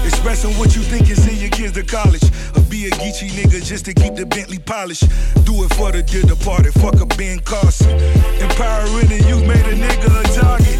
Expressing 0.08 0.52
what 0.58 0.76
you 0.78 0.82
think 0.82 1.10
and 1.10 1.18
send 1.18 1.38
your 1.38 1.50
kids 1.50 1.74
to 1.74 1.84
college. 1.84 2.24
Or 2.56 2.64
be 2.72 2.88
a 2.88 2.90
geeky 2.92 3.32
nigga 3.36 3.60
just 3.64 3.84
to 3.86 3.94
keep 3.94 4.16
the 4.16 4.26
Bentley 4.26 4.60
polished. 4.60 5.10
Do 5.44 5.64
it 5.66 5.74
for 5.76 5.92
the 5.92 6.04
dear 6.04 6.24
departed, 6.24 6.74
fuck 6.76 6.96
a 7.02 7.06
Ben 7.06 7.40
Carson. 7.40 7.92
Empowering 8.40 9.08
the 9.12 9.24
youth 9.28 9.44
made 9.46 9.68
a 9.68 9.76
nigga 9.76 10.08
a 10.08 10.40
target. 10.40 10.80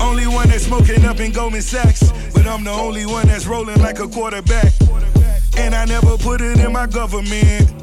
Only 0.00 0.28
one 0.28 0.48
that's 0.48 0.66
smoking 0.66 1.04
up 1.04 1.18
in 1.18 1.32
Goldman 1.32 1.62
Sachs. 1.62 2.12
But 2.32 2.46
I'm 2.46 2.62
the 2.62 2.70
only 2.70 3.04
one 3.04 3.26
that's 3.26 3.46
rolling 3.46 3.82
like 3.82 3.98
a 3.98 4.06
quarterback. 4.06 4.72
And 5.58 5.74
I 5.74 5.84
never 5.86 6.16
put 6.18 6.40
it 6.40 6.60
in 6.60 6.72
my 6.72 6.86
government. 6.86 7.82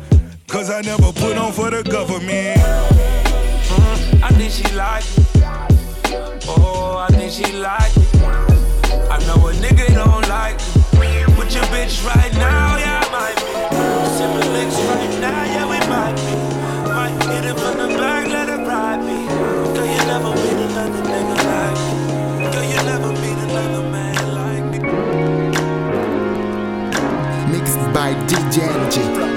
Cause 0.54 0.70
I 0.70 0.82
never 0.82 1.12
put 1.12 1.36
on 1.36 1.52
for 1.52 1.72
the 1.72 1.82
government. 1.82 2.62
I 4.22 4.30
think 4.38 4.52
she 4.52 4.62
like 4.76 5.04
it. 5.04 5.26
Oh, 6.48 6.96
I 6.96 7.08
think 7.12 7.32
she 7.32 7.52
like 7.54 7.92
it. 7.98 8.16
I 9.10 9.18
know 9.26 9.48
a 9.48 9.54
nigga 9.54 9.88
don't 9.96 10.22
like 10.30 10.62
it. 10.62 11.26
Put 11.34 11.56
your 11.56 11.64
bitch 11.74 12.06
right 12.06 12.32
now, 12.34 12.78
yeah, 12.78 13.02
I 13.02 13.10
might 13.10 13.36
be. 13.42 13.50
Sipping 14.14 14.54
licks 14.54 14.78
right 14.94 15.14
now, 15.20 15.44
yeah, 15.44 15.66
we 15.66 15.80
might 15.90 16.14
be. 16.22 16.38
Might 16.86 17.18
hit 17.34 17.46
it 17.50 17.58
from 17.58 17.76
the 17.82 17.88
back, 17.98 18.28
let 18.28 18.48
it 18.48 18.62
ride 18.62 19.02
me. 19.02 19.26
Girl, 19.74 19.88
you 19.90 20.06
never 20.06 20.30
meet 20.38 20.60
another 20.70 21.02
nigga 21.02 21.36
like 21.50 21.82
me. 21.82 21.98
Girl, 22.54 22.64
you 22.64 22.82
never 22.86 23.10
meet 23.10 23.40
another 23.50 23.90
man 23.90 24.22
like 24.38 24.66
me. 24.70 24.78
Mixed 27.58 27.82
by 27.92 28.14
DJ 28.28 29.33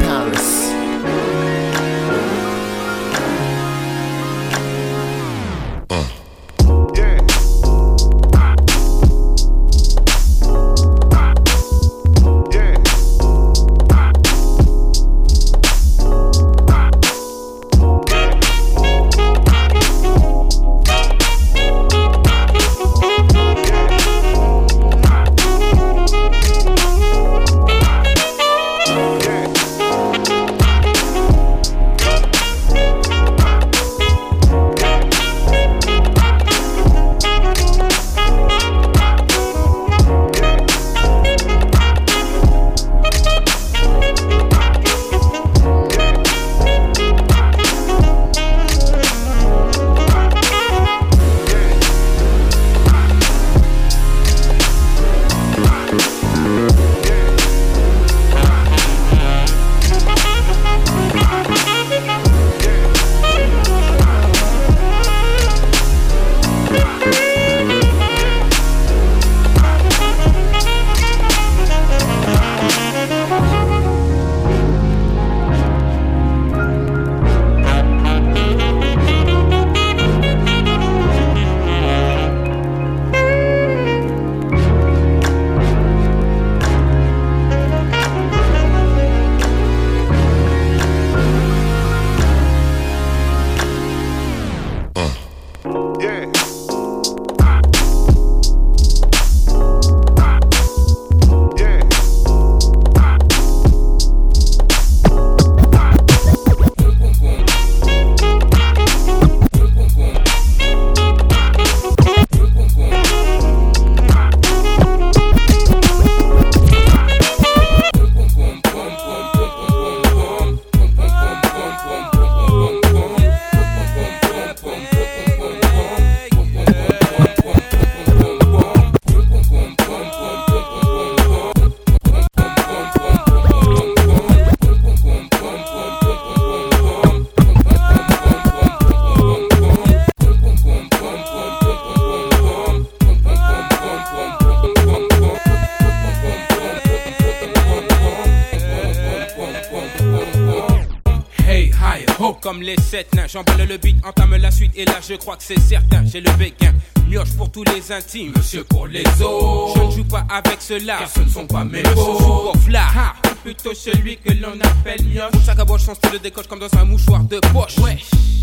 crois 155.16 155.36
que 155.36 155.42
c'est 155.42 155.60
certain. 155.60 156.04
J'ai 156.04 156.20
le 156.20 156.30
béguin, 156.32 156.74
mioche 157.08 157.32
pour 157.36 157.50
tous 157.50 157.64
les 157.64 157.92
intimes. 157.92 158.32
Monsieur 158.36 158.64
pour 158.64 158.86
les 158.86 159.04
autres. 159.22 159.74
Je 159.76 159.82
ne 159.84 159.90
joue 159.90 160.04
pas 160.04 160.26
avec 160.30 160.60
cela. 160.60 160.98
Car 160.98 161.10
ce 161.10 161.20
ne 161.20 161.28
sont 161.28 161.46
pas 161.46 161.64
mes 161.64 161.82
mots. 161.82 162.52
Je 162.54 162.70
pour. 162.70 162.82
Ha, 162.96 163.14
plutôt 163.42 163.74
celui 163.74 164.16
que 164.18 164.32
l'on 164.32 164.58
appelle 164.60 165.04
mioche. 165.04 165.32
Mon 165.32 165.40
sac 165.40 165.58
à 165.58 165.64
boche, 165.64 165.82
son 165.82 165.94
style 165.94 166.18
décoche 166.22 166.46
comme 166.46 166.60
dans 166.60 166.78
un 166.78 166.84
mouchoir 166.84 167.24
de 167.24 167.38
poche. 167.52 167.78
Ouais. 167.78 167.96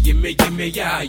Ya, 0.06 1.04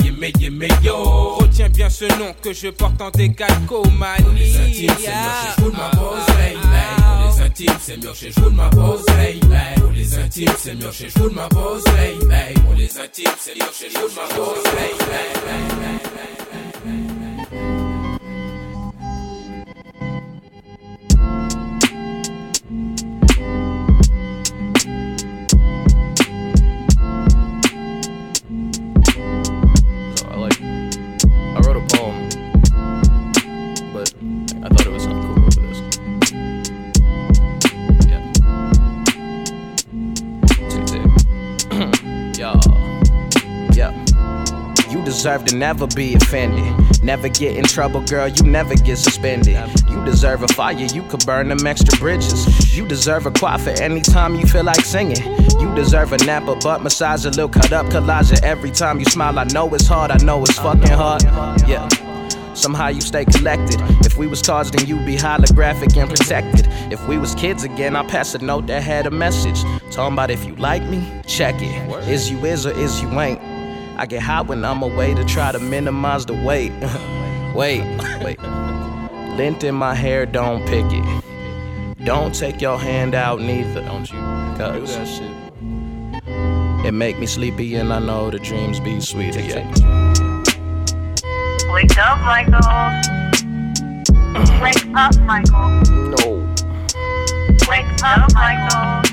yo. 0.83 1.37
Retiens 1.41 1.69
bien 1.69 1.91
ce 1.91 2.05
nom 2.19 2.35
que 2.43 2.53
je 2.53 2.69
porte 2.69 3.01
en 3.01 3.11
décalcomanie. 3.11 4.23
Pour 4.23 4.33
les 4.35 4.57
intimes, 4.57 4.91
mioche, 4.99 5.57
je 5.57 5.63
joue 5.63 5.71
de 5.71 5.77
ma 5.77 5.91
pose, 5.91 6.29
hey. 6.41 6.57
Pour 6.57 7.27
les 7.27 7.43
intimes, 7.43 8.01
mioche, 8.03 8.21
je 8.21 8.31
joue 8.31 8.51
de 8.51 8.57
ma 8.57 8.69
pose, 8.69 9.05
hey. 9.19 9.41
Pour 9.81 9.91
les 9.91 10.19
intimes, 10.19 10.79
mioche, 10.79 11.03
je 11.03 11.09
joue 11.09 11.29
de 11.29 11.35
ma 11.35 11.49
pose, 11.49 11.85
hey. 11.99 12.55
Pour 12.55 12.75
les 12.75 12.99
intimes, 12.99 13.31
mioche, 13.57 13.81
je 13.81 13.99
joue 13.99 14.09
de 14.09 14.15
ma 14.15 14.27
pose, 14.35 14.65
hey, 14.79 14.93
hey, 15.13 16.54
deserve 45.25 45.45
to 45.47 45.57
never 45.57 45.87
be 45.87 46.14
offended. 46.14 47.03
Never 47.03 47.31
get 47.31 47.57
in 47.57 47.64
trouble, 47.64 48.03
girl, 48.03 48.29
you 48.29 48.43
never 48.43 48.75
get 48.75 48.99
suspended. 48.99 49.57
You 49.89 50.05
deserve 50.05 50.43
a 50.43 50.49
fire, 50.49 50.75
you 50.75 51.03
could 51.05 51.25
burn 51.25 51.49
them 51.49 51.66
extra 51.66 51.99
bridges. 51.99 52.77
You 52.77 52.87
deserve 52.87 53.25
a 53.25 53.31
coiffure 53.31 53.70
anytime 53.83 54.35
you 54.35 54.47
feel 54.47 54.64
like 54.64 54.85
singing. 54.85 55.25
You 55.59 55.75
deserve 55.75 56.12
a 56.12 56.18
nap, 56.27 56.47
a 56.47 56.57
butt 56.57 56.83
massage, 56.83 57.25
a 57.25 57.31
little 57.31 57.49
cut 57.49 57.72
up 57.72 57.87
collage 57.87 58.39
every 58.43 58.70
time 58.70 58.99
you 58.99 59.07
smile. 59.07 59.39
I 59.39 59.45
know 59.45 59.72
it's 59.72 59.87
hard, 59.87 60.11
I 60.11 60.18
know 60.18 60.43
it's 60.43 60.59
fucking 60.59 60.91
hard. 60.91 61.22
Yeah. 61.66 61.89
Somehow 62.53 62.89
you 62.89 63.01
stay 63.01 63.25
collected. 63.25 63.81
If 64.05 64.18
we 64.18 64.27
was 64.27 64.43
cars, 64.43 64.70
then 64.72 64.87
you'd 64.87 65.07
be 65.07 65.16
holographic 65.16 65.97
and 65.97 66.11
protected. 66.11 66.66
If 66.93 67.09
we 67.09 67.16
was 67.16 67.35
kids 67.35 67.64
again, 67.64 67.97
I'd 67.97 68.09
pass 68.09 68.35
a 68.35 68.39
note 68.41 68.66
that 68.66 68.83
had 68.83 69.07
a 69.07 69.11
message. 69.11 69.62
Talking 69.91 70.12
about 70.12 70.31
if 70.31 70.45
you 70.45 70.55
like 70.57 70.83
me, 70.83 71.03
check 71.27 71.55
it. 71.61 72.09
Is 72.11 72.31
you 72.31 72.45
is 72.45 72.66
or 72.66 72.72
is 72.72 73.01
you 73.01 73.09
ain't. 73.18 73.54
I 73.97 74.07
get 74.07 74.23
hot 74.23 74.49
when 74.49 74.65
I'm 74.65 74.83
away 74.83 75.15
to 75.15 75.25
try 75.25 75.53
to 75.53 75.61
minimize 75.61 76.27
the 76.27 76.35
weight. 76.35 76.73
wait, 77.55 77.83
wait. 78.23 78.41
Lint 79.37 79.63
in 79.63 79.75
my 79.75 79.95
hair, 79.95 80.27
don't 80.27 80.67
pick 80.67 80.85
it. 80.89 82.05
Don't 82.05 82.35
take 82.35 82.61
your 82.61 82.79
hand 82.79 83.15
out 83.15 83.41
neither. 83.41 83.83
Don't 83.83 84.11
you 84.11 84.19
do 84.19 84.87
that 84.87 85.07
shit. 85.07 85.45
It 86.85 86.93
make 86.93 87.19
me 87.19 87.27
sleepy 87.27 87.77
and 87.77 87.93
I 87.93 87.99
know 88.01 88.31
the 88.31 88.39
dreams 88.39 88.81
be 88.81 89.01
sweeter. 89.01 89.39
again. 89.39 89.69
Wake 91.73 91.97
up, 91.97 92.21
Michael. 92.21 92.61
Wake 94.63 94.87
up, 94.95 95.17
Michael. 95.21 95.69
No. 96.11 96.55
Wake 97.69 98.03
up, 98.03 98.35
Michael. 98.35 99.04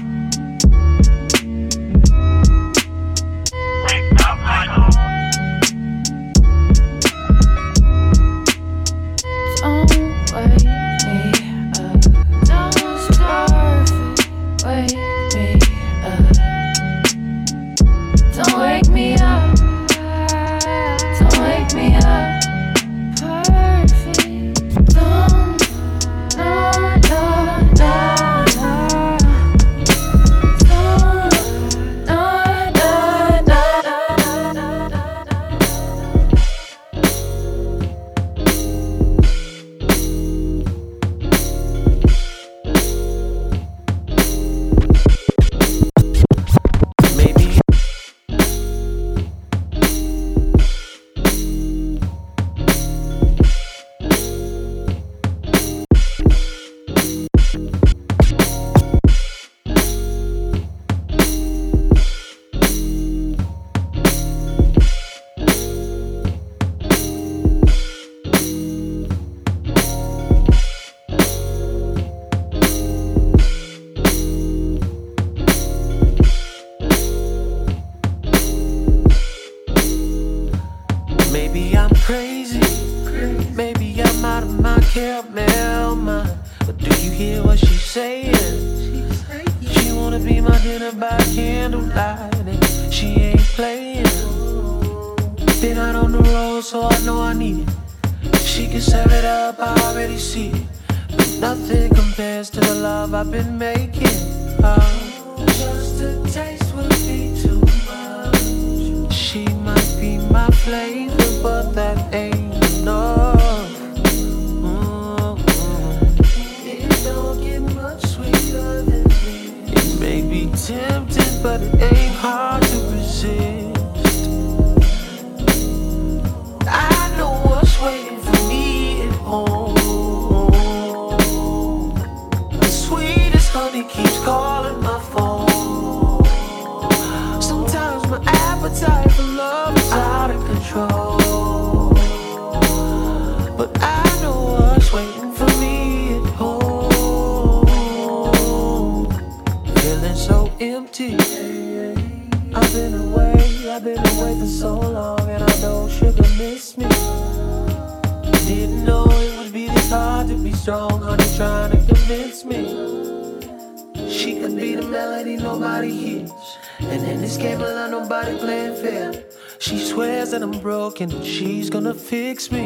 thinking 171.07 171.23
she's 171.23 171.69
gonna 171.69 171.93
fix 171.93 172.51
me. 172.51 172.60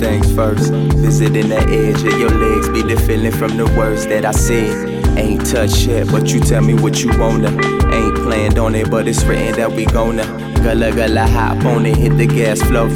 Things 0.00 0.34
first, 0.34 0.72
visiting 0.72 1.50
the 1.50 1.58
edge 1.58 2.02
of 2.02 2.18
your 2.18 2.30
legs, 2.30 2.68
be 2.70 2.82
the 2.82 3.00
feeling 3.00 3.32
from 3.32 3.56
the 3.56 3.66
words 3.76 4.06
that 4.06 4.24
I 4.24 4.32
said. 4.32 4.88
Ain't 5.18 5.44
touched 5.46 5.86
yet, 5.86 6.10
but 6.10 6.32
you 6.32 6.40
tell 6.40 6.62
me 6.62 6.74
what 6.74 7.02
you 7.02 7.10
wanna. 7.18 7.48
Ain't 7.92 8.16
planned 8.24 8.58
on 8.58 8.74
it, 8.74 8.90
but 8.90 9.06
it's 9.06 9.22
written 9.24 9.54
that 9.56 9.70
we 9.70 9.84
gonna. 9.84 10.24
Gullah 10.62 10.92
gullah 10.92 11.26
hop 11.26 11.64
on 11.66 11.84
it, 11.84 11.96
hit 11.96 12.16
the 12.16 12.26
gas 12.26 12.62
floor. 12.62 12.88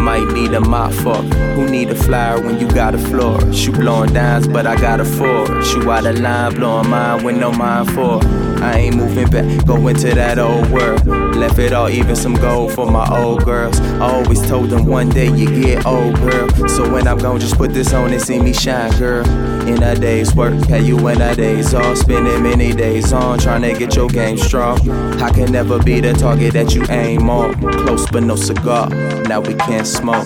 Might 0.00 0.28
need 0.32 0.54
a 0.54 0.60
mop 0.60 0.92
fuck. 0.92 1.24
Who 1.54 1.68
need 1.68 1.90
a 1.90 1.94
flyer 1.94 2.40
when 2.40 2.60
you 2.60 2.68
got 2.70 2.94
a 2.94 2.98
floor? 2.98 3.40
Shoot 3.52 3.74
blowing 3.74 4.12
dimes, 4.12 4.46
but 4.46 4.66
I 4.66 4.76
got 4.76 5.00
a 5.00 5.04
four. 5.04 5.46
Shoot 5.62 5.86
out 5.88 6.06
a 6.06 6.12
line, 6.12 6.54
blowing 6.54 6.88
mine 6.88 7.24
with 7.24 7.36
no 7.36 7.52
mind 7.52 7.90
for. 7.92 8.20
I 8.62 8.78
ain't 8.78 8.96
moving 8.96 9.28
back, 9.28 9.66
go 9.66 9.88
into 9.88 10.14
that 10.14 10.38
old 10.38 10.70
world. 10.70 11.21
Left 11.42 11.58
it 11.58 11.72
all, 11.72 11.88
even 11.88 12.14
some 12.14 12.34
gold 12.34 12.72
for 12.72 12.88
my 12.88 13.04
old 13.18 13.44
girls. 13.44 13.80
I 13.80 14.12
always 14.12 14.40
told 14.48 14.70
them 14.70 14.86
one 14.86 15.08
day 15.08 15.26
you 15.26 15.46
get 15.60 15.84
old, 15.84 16.14
girl. 16.20 16.48
So 16.68 16.88
when 16.88 17.08
I'm 17.08 17.18
gone, 17.18 17.40
just 17.40 17.56
put 17.56 17.74
this 17.74 17.92
on 17.92 18.12
and 18.12 18.22
see 18.22 18.38
me 18.38 18.52
shine, 18.52 18.96
girl. 18.96 19.26
In 19.66 19.82
a 19.82 19.96
day's 19.96 20.32
work, 20.36 20.54
had 20.66 20.84
you 20.84 20.96
in 21.08 21.20
a 21.20 21.34
day's 21.34 21.74
off. 21.74 21.98
Spending 21.98 22.44
many 22.44 22.72
days 22.72 23.12
on 23.12 23.40
trying 23.40 23.62
to 23.62 23.76
get 23.76 23.96
your 23.96 24.08
game 24.08 24.38
strong. 24.38 24.88
I 25.20 25.30
can 25.30 25.50
never 25.50 25.82
be 25.82 25.98
the 25.98 26.12
target 26.12 26.52
that 26.52 26.76
you 26.76 26.84
aim 26.88 27.28
on. 27.28 27.60
Close 27.84 28.06
but 28.12 28.22
no 28.22 28.36
cigar, 28.36 28.88
now 29.24 29.40
we 29.40 29.54
can't 29.54 29.86
smoke, 29.86 30.24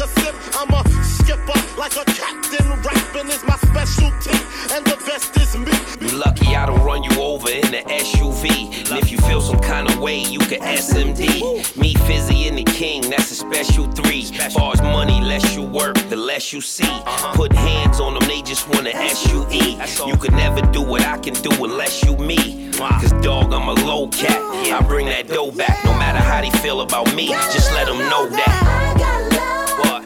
a 0.00 0.08
sip. 0.20 0.34
I'm 0.54 0.70
a 0.70 0.82
skipper 1.04 1.58
like 1.78 1.96
a 1.96 2.04
captain. 2.04 2.68
Rapping 2.82 3.28
is 3.28 3.44
my 3.44 3.56
specialty, 3.56 4.36
and 4.74 4.84
the 4.86 4.96
best 5.06 5.36
is 5.36 5.56
me. 5.56 5.72
You 6.00 6.16
lucky 6.16 6.56
I 6.56 6.66
don't 6.66 6.82
run 6.82 7.02
you 7.02 7.20
over 7.20 7.50
in 7.50 7.70
the 7.70 7.82
SUV. 7.86 8.90
And 8.90 8.98
if 8.98 9.10
you 9.12 9.18
feel 9.18 9.40
some 9.40 9.60
kind 9.60 9.88
of 9.90 9.98
way, 9.98 10.18
you 10.18 10.38
can 10.38 10.60
SMD. 10.60 11.76
Me, 11.76 11.94
Fizzy, 12.06 12.48
and 12.48 12.56
the 12.56 12.64
King, 12.64 13.02
that's 13.10 13.30
a 13.30 13.34
special 13.34 13.86
three. 13.92 14.30
Bars, 14.54 14.80
money, 14.80 15.20
less 15.20 15.54
you 15.54 15.62
work 15.62 15.96
as 16.40 16.52
you 16.54 16.60
see. 16.62 16.84
Uh-huh. 16.84 17.34
Put 17.34 17.52
hands 17.52 18.00
on 18.00 18.14
them, 18.14 18.26
they 18.26 18.40
just 18.40 18.66
wanna 18.68 18.90
S-U-E. 18.90 19.76
You 20.06 20.16
can 20.16 20.34
never 20.34 20.62
do 20.72 20.80
what 20.80 21.02
I 21.02 21.18
can 21.18 21.34
do 21.34 21.50
unless 21.62 22.02
you 22.02 22.16
me. 22.16 22.70
Cause 22.72 23.12
dog, 23.20 23.52
I'm 23.52 23.68
a 23.68 23.74
low 23.84 24.08
cat. 24.08 24.40
I 24.72 24.80
bring 24.86 25.06
that 25.06 25.28
dough 25.28 25.50
back, 25.50 25.84
no 25.84 25.92
matter 25.98 26.18
how 26.18 26.40
they 26.40 26.50
feel 26.60 26.80
about 26.80 27.14
me. 27.14 27.28
Just 27.52 27.70
let 27.72 27.86
them 27.86 27.98
know 27.98 28.26
that. 28.30 28.54
What? 29.80 29.99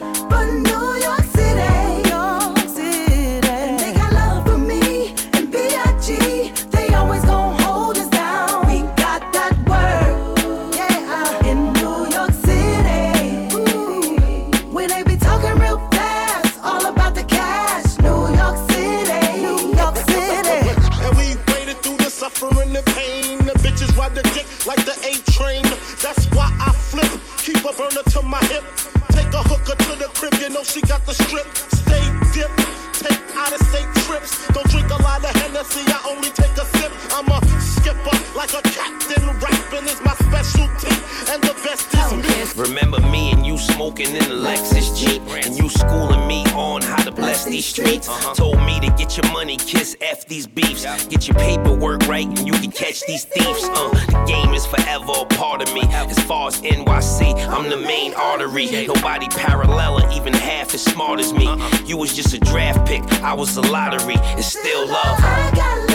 streets. 47.75 48.07
Uh-huh. 48.07 48.33
Told 48.33 48.59
me 48.59 48.79
to 48.79 48.87
get 48.95 49.17
your 49.17 49.31
money, 49.33 49.57
kiss 49.57 49.95
F 50.01 50.25
these 50.27 50.47
beefs. 50.47 50.83
Yeah. 50.83 50.97
Get 51.09 51.27
your 51.27 51.35
paperwork 51.35 52.07
right 52.07 52.25
and 52.25 52.47
you 52.47 52.53
can 52.53 52.71
catch 52.71 53.05
these 53.05 53.25
thieves. 53.25 53.63
Uh, 53.63 53.89
the 53.89 54.23
game 54.25 54.53
is 54.53 54.65
forever 54.65 55.11
a 55.21 55.25
part 55.25 55.61
of 55.61 55.73
me. 55.73 55.81
As 55.91 56.19
far 56.23 56.47
as 56.47 56.61
NYC, 56.61 57.47
I'm 57.47 57.69
the 57.69 57.77
main 57.77 58.13
artery. 58.13 58.87
Nobody 58.87 59.27
parallel 59.27 60.01
or 60.01 60.11
even 60.11 60.33
half 60.33 60.73
as 60.73 60.83
smart 60.83 61.19
as 61.19 61.33
me. 61.33 61.47
Uh-uh. 61.47 61.85
You 61.85 61.97
was 61.97 62.15
just 62.15 62.33
a 62.33 62.39
draft 62.39 62.87
pick, 62.87 63.03
I 63.21 63.33
was 63.33 63.57
a 63.57 63.61
lottery. 63.61 64.15
It's 64.37 64.47
still 64.47 64.87
love. 64.87 65.94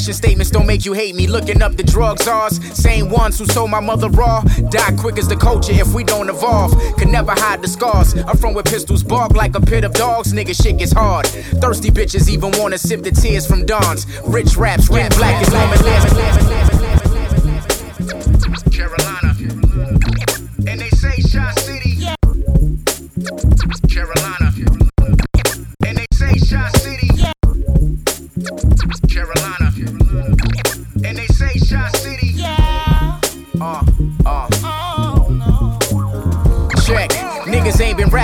Fashion 0.00 0.14
statements 0.14 0.50
don't 0.50 0.66
make 0.66 0.86
you 0.86 0.94
hate 0.94 1.14
me. 1.14 1.26
Looking 1.26 1.60
up 1.60 1.76
the 1.76 1.82
drug 1.82 2.18
czars, 2.20 2.58
same 2.74 3.10
ones 3.10 3.38
who 3.38 3.44
sold 3.44 3.70
my 3.70 3.80
mother 3.80 4.08
raw. 4.08 4.40
Die 4.70 4.96
quick 4.98 5.18
as 5.18 5.28
the 5.28 5.36
culture 5.36 5.74
if 5.74 5.92
we 5.92 6.04
don't 6.04 6.30
evolve. 6.30 6.72
Can 6.96 7.12
never 7.12 7.32
hide 7.32 7.60
the 7.60 7.68
scars. 7.68 8.14
I'm 8.14 8.38
from 8.38 8.54
where 8.54 8.62
pistols 8.64 9.02
bark 9.02 9.34
like 9.34 9.54
a 9.56 9.60
pit 9.60 9.84
of 9.84 9.92
dogs. 9.92 10.32
Nigga, 10.32 10.54
shit 10.54 10.78
gets 10.78 10.92
hard. 10.92 11.26
Thirsty 11.60 11.90
bitches 11.90 12.30
even 12.30 12.50
wanna 12.56 12.78
sip 12.78 13.02
the 13.02 13.10
tears 13.10 13.46
from 13.46 13.66
dawns. 13.66 14.06
Rich 14.24 14.56
raps, 14.56 14.88
rap 14.88 15.14
black 15.16 15.42
is 15.42 15.52
Carolina. 18.72 19.19
And 19.19 19.19
they 19.19 19.19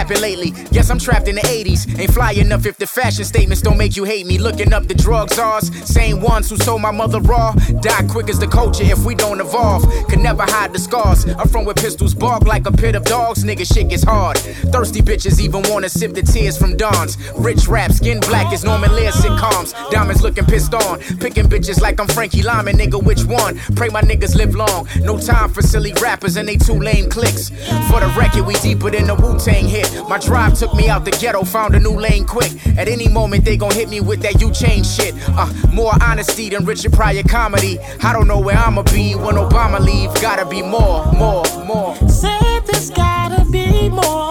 rapping 0.06 0.22
lately. 0.22 0.50
Guess 0.70 0.90
I'm 0.90 0.98
trapped 0.98 1.28
in 1.28 1.36
the 1.36 1.42
80s. 1.42 1.98
Ain't 1.98 2.12
fly 2.12 2.32
enough 2.32 2.66
if 2.66 2.76
the 2.78 2.86
fashion 2.86 3.24
statements 3.24 3.62
don't 3.62 3.76
make 3.76 3.96
you 3.96 4.04
hate 4.04 4.26
me. 4.26 4.38
Looking 4.38 4.72
up 4.72 4.86
the 4.86 4.94
drug 4.94 5.30
czars, 5.30 5.70
same 5.84 6.20
ones 6.20 6.48
who 6.48 6.56
sold 6.56 6.82
my 6.82 6.90
mother 6.90 7.20
raw. 7.20 7.52
Die 7.80 8.06
quick 8.08 8.28
as 8.28 8.38
the 8.38 8.46
culture 8.46 8.84
if 8.84 9.04
we 9.04 9.14
don't 9.14 9.40
evolve. 9.40 9.82
Could 10.08 10.20
never 10.20 10.42
hide 10.42 10.72
the 10.72 10.78
scars. 10.78 11.24
I'm 11.24 11.48
from 11.48 11.64
where 11.64 11.74
pistols 11.74 12.14
bark 12.14 12.42
like 12.42 12.66
a 12.66 12.72
pit 12.72 12.94
of 12.94 13.04
dogs. 13.04 13.44
Nigga, 13.44 13.66
shit 13.66 13.88
gets 13.88 14.04
hard. 14.04 14.38
Thirsty 14.38 15.00
bitches 15.00 15.40
even 15.40 15.62
wanna 15.68 15.88
sip 15.88 16.14
the 16.14 16.22
tears 16.22 16.56
from 16.56 16.76
dawns. 16.76 17.16
Rich 17.36 17.68
rap, 17.68 17.92
skin 17.92 18.20
black 18.20 18.52
as 18.52 18.64
Norman 18.64 18.94
Lear 18.94 19.10
sitcoms. 19.10 19.74
Diamonds 19.90 20.22
looking 20.22 20.44
pissed 20.44 20.74
on. 20.74 21.00
Picking 21.18 21.46
bitches 21.46 21.80
like 21.80 22.00
I'm 22.00 22.08
Frankie 22.08 22.42
Lymon, 22.42 22.76
nigga, 22.76 23.02
which 23.02 23.24
one? 23.24 23.58
Pray 23.74 23.88
my 23.88 24.02
niggas 24.02 24.36
live 24.36 24.54
long. 24.54 24.88
No 25.00 25.18
time 25.18 25.50
for 25.50 25.62
silly 25.62 25.92
rappers 26.00 26.36
and 26.36 26.48
they 26.48 26.56
two 26.56 26.78
lame 26.78 27.08
clicks. 27.08 27.48
For 27.90 28.00
the 28.00 28.12
record, 28.16 28.46
we 28.46 28.54
deeper 28.54 28.90
than 28.90 29.06
the 29.06 29.14
Wu 29.14 29.38
Tang 29.38 29.66
hit. 29.66 29.95
My 30.08 30.18
drive 30.18 30.54
took 30.54 30.74
me 30.74 30.88
out 30.88 31.04
the 31.04 31.10
ghetto, 31.10 31.44
found 31.44 31.74
a 31.74 31.80
new 31.80 31.98
lane 31.98 32.24
quick. 32.24 32.52
At 32.78 32.88
any 32.88 33.08
moment, 33.08 33.44
they 33.44 33.56
gon' 33.56 33.72
hit 33.72 33.88
me 33.88 34.00
with 34.00 34.20
that 34.22 34.40
you 34.40 34.52
change 34.52 34.86
shit. 34.86 35.14
Uh, 35.28 35.52
more 35.72 35.92
honesty 36.02 36.48
than 36.48 36.64
Richard 36.64 36.92
Pryor 36.92 37.22
comedy. 37.22 37.78
I 38.02 38.12
don't 38.12 38.28
know 38.28 38.40
where 38.40 38.56
I'ma 38.56 38.82
be 38.82 39.14
when 39.14 39.36
Obama 39.36 39.80
leave. 39.80 40.12
Gotta 40.20 40.46
be 40.46 40.62
more, 40.62 41.10
more, 41.12 41.44
more. 41.64 41.96
Said 42.08 42.60
there's 42.66 42.90
gotta 42.90 43.44
be 43.50 43.88
more. 43.88 44.25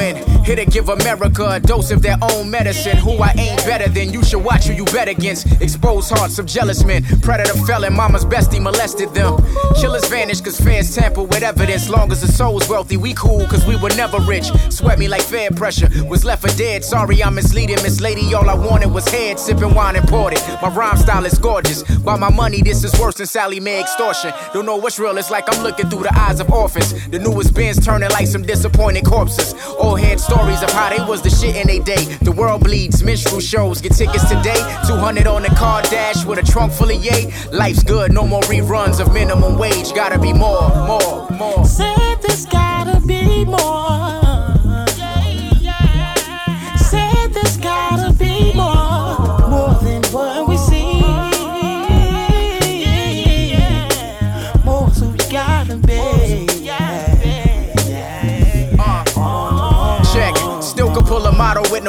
Heroin. 0.00 0.27
Here 0.48 0.56
to 0.56 0.64
give 0.64 0.88
America 0.88 1.46
a 1.46 1.60
dose 1.60 1.90
of 1.90 2.00
their 2.00 2.16
own 2.22 2.50
medicine. 2.50 2.96
Who 2.96 3.18
I 3.18 3.34
ain't 3.36 3.62
better 3.66 3.86
than, 3.86 4.14
you 4.14 4.24
should 4.24 4.42
watch 4.42 4.64
who 4.64 4.72
you 4.72 4.86
bet 4.86 5.06
against. 5.06 5.46
Exposed 5.60 6.08
hearts 6.08 6.38
of 6.38 6.46
jealous 6.46 6.84
men. 6.84 7.04
Predator 7.20 7.52
felon, 7.66 7.94
mama's 7.94 8.24
bestie 8.24 8.58
molested 8.58 9.12
them. 9.12 9.36
Killers 9.78 10.08
vanish 10.08 10.40
cause 10.40 10.58
fans 10.58 10.96
tamper 10.96 11.22
with 11.22 11.42
evidence. 11.42 11.90
Long 11.90 12.10
as 12.12 12.22
the 12.22 12.28
soul's 12.28 12.66
wealthy, 12.66 12.96
we 12.96 13.12
cool 13.12 13.46
cause 13.48 13.66
we 13.66 13.76
were 13.76 13.90
never 13.90 14.20
rich. 14.20 14.46
Sweat 14.70 14.98
me 14.98 15.06
like 15.06 15.20
fair 15.20 15.50
pressure. 15.50 15.90
Was 16.06 16.24
left 16.24 16.40
for 16.40 16.56
dead. 16.56 16.82
Sorry, 16.82 17.22
I'm 17.22 17.34
misleading. 17.34 17.82
Miss 17.82 18.00
Lady, 18.00 18.32
all 18.32 18.48
I 18.48 18.54
wanted 18.54 18.90
was 18.90 19.06
head. 19.06 19.38
Sipping 19.38 19.74
wine 19.74 19.96
imported. 19.96 20.40
My 20.62 20.70
rhyme 20.70 20.96
style 20.96 21.26
is 21.26 21.38
gorgeous. 21.38 21.82
By 21.98 22.16
my 22.16 22.30
money, 22.30 22.62
this 22.62 22.84
is 22.84 22.98
worse 22.98 23.16
than 23.16 23.26
Sallie 23.26 23.60
Mae 23.60 23.82
extortion. 23.82 24.32
Don't 24.54 24.64
know 24.64 24.76
what's 24.76 24.98
real, 24.98 25.18
it's 25.18 25.30
like 25.30 25.44
I'm 25.54 25.62
looking 25.62 25.90
through 25.90 26.04
the 26.04 26.18
eyes 26.18 26.40
of 26.40 26.50
orphans. 26.50 27.06
The 27.08 27.18
newest 27.18 27.52
bins 27.52 27.84
turning 27.84 28.08
like 28.12 28.26
some 28.26 28.44
disappointed 28.44 29.04
corpses. 29.04 29.54
Old 29.78 30.00
head 30.00 30.18
stories 30.38 30.62
of 30.62 30.70
how 30.70 30.88
they 30.88 31.02
was 31.04 31.20
the 31.22 31.30
shit 31.30 31.56
in 31.56 31.66
they 31.66 31.78
day. 31.78 32.04
The 32.22 32.32
world 32.32 32.62
bleeds, 32.62 33.02
minstrel 33.02 33.40
shows. 33.40 33.80
Get 33.80 33.92
tickets 33.92 34.28
today. 34.28 34.60
200 34.86 35.26
on 35.26 35.42
the 35.42 35.48
car 35.50 35.82
dash 35.82 36.24
with 36.24 36.38
a 36.38 36.42
trunk 36.42 36.72
full 36.72 36.90
of 36.90 37.04
yay. 37.04 37.32
Life's 37.52 37.82
good, 37.82 38.12
no 38.12 38.26
more 38.26 38.42
reruns 38.42 39.00
of 39.00 39.12
minimum 39.12 39.58
wage. 39.58 39.92
Gotta 39.94 40.18
be 40.18 40.32
more, 40.32 40.68
more, 40.86 41.28
more. 41.30 41.64
Said 41.64 42.16
there's 42.22 42.46
gotta 42.46 43.00
be 43.06 43.44
more. 43.44 43.97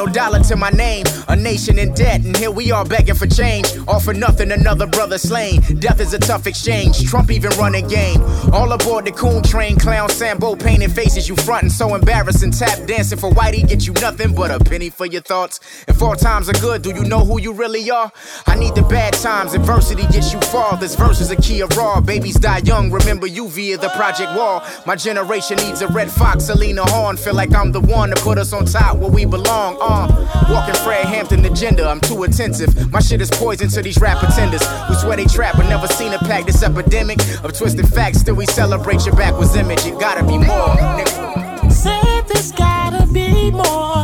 No 0.00 0.06
dollar 0.06 0.40
to 0.44 0.56
my 0.56 0.70
name. 0.70 1.04
A 1.28 1.36
nation 1.36 1.78
in 1.78 1.92
debt, 1.92 2.24
and 2.24 2.34
here 2.34 2.50
we 2.50 2.72
are 2.72 2.86
begging 2.86 3.14
for 3.14 3.26
change. 3.26 3.66
All 3.86 4.00
for 4.00 4.14
nothing, 4.14 4.50
another 4.50 4.86
brother 4.86 5.18
slain. 5.18 5.60
Death 5.78 6.00
is 6.00 6.14
a 6.14 6.18
tough 6.18 6.46
exchange. 6.46 7.04
Trump 7.04 7.30
even 7.30 7.50
running 7.58 7.86
game. 7.86 8.22
All 8.50 8.72
aboard 8.72 9.04
the 9.04 9.12
coon 9.12 9.42
train. 9.42 9.78
Clown 9.78 10.08
Sambo 10.08 10.56
painting 10.56 10.88
faces 10.88 11.28
you 11.28 11.36
frontin' 11.36 11.68
so 11.68 11.94
embarrassing. 11.94 12.50
Tap 12.52 12.86
dancing 12.86 13.18
for 13.18 13.30
Whitey 13.30 13.68
get 13.68 13.86
you 13.86 13.92
nothing 13.92 14.34
but 14.34 14.50
a 14.50 14.58
penny 14.58 14.88
for 14.88 15.04
your 15.04 15.20
thoughts. 15.20 15.60
If 15.86 15.96
four 15.96 16.16
times 16.16 16.48
are 16.48 16.58
good, 16.62 16.80
do 16.80 16.94
you 16.94 17.04
know 17.04 17.22
who 17.22 17.38
you 17.38 17.52
really 17.52 17.90
are? 17.90 18.10
I 18.46 18.54
need 18.54 18.74
the 18.74 18.82
bad 18.82 19.12
times. 19.12 19.52
Adversity 19.52 20.06
gets 20.06 20.32
you 20.32 20.40
far. 20.40 20.78
This 20.78 20.94
verse 20.94 21.20
is 21.20 21.30
a 21.30 21.36
key 21.36 21.60
of 21.60 21.76
raw. 21.76 22.00
Babies 22.00 22.36
die 22.36 22.62
young. 22.64 22.90
Remember 22.90 23.26
you 23.26 23.48
via 23.48 23.76
the 23.76 23.90
Project 23.90 24.34
Wall. 24.34 24.62
My 24.86 24.96
generation 24.96 25.58
needs 25.58 25.82
a 25.82 25.88
Redd 25.88 26.10
Foxx, 26.10 26.46
Selena 26.46 26.84
Horn. 26.86 27.18
Feel 27.18 27.34
like 27.34 27.54
I'm 27.54 27.70
the 27.70 27.82
one 27.82 28.08
to 28.08 28.16
put 28.22 28.38
us 28.38 28.54
on 28.54 28.64
top 28.64 28.96
where 28.96 29.10
we 29.10 29.26
belong. 29.26 29.76
Uh, 29.92 30.06
walking 30.48 30.74
Fred 30.84 31.04
Hampton 31.04 31.44
agenda. 31.44 31.84
I'm 31.88 32.00
too 32.00 32.22
attentive. 32.22 32.92
My 32.92 33.00
shit 33.00 33.20
is 33.20 33.28
poison 33.28 33.68
to 33.70 33.82
these 33.82 34.00
rap 34.00 34.18
pretenders 34.18 34.64
who 34.86 34.94
swear 34.94 35.16
they 35.16 35.24
trap 35.24 35.56
but 35.56 35.68
never 35.68 35.88
seen 35.88 36.12
a 36.12 36.18
pack. 36.18 36.46
This 36.46 36.62
epidemic 36.62 37.18
of 37.42 37.52
twisted 37.52 37.88
facts. 37.88 38.20
Still 38.20 38.36
we 38.36 38.46
celebrate 38.46 39.04
your 39.04 39.16
backwards 39.16 39.56
image. 39.56 39.84
It 39.84 39.98
gotta 39.98 40.22
be 40.24 40.38
more. 40.38 41.70
Said 41.70 42.22
there's 42.28 42.52
gotta 42.52 43.06
be 43.12 43.50
more. 43.50 43.99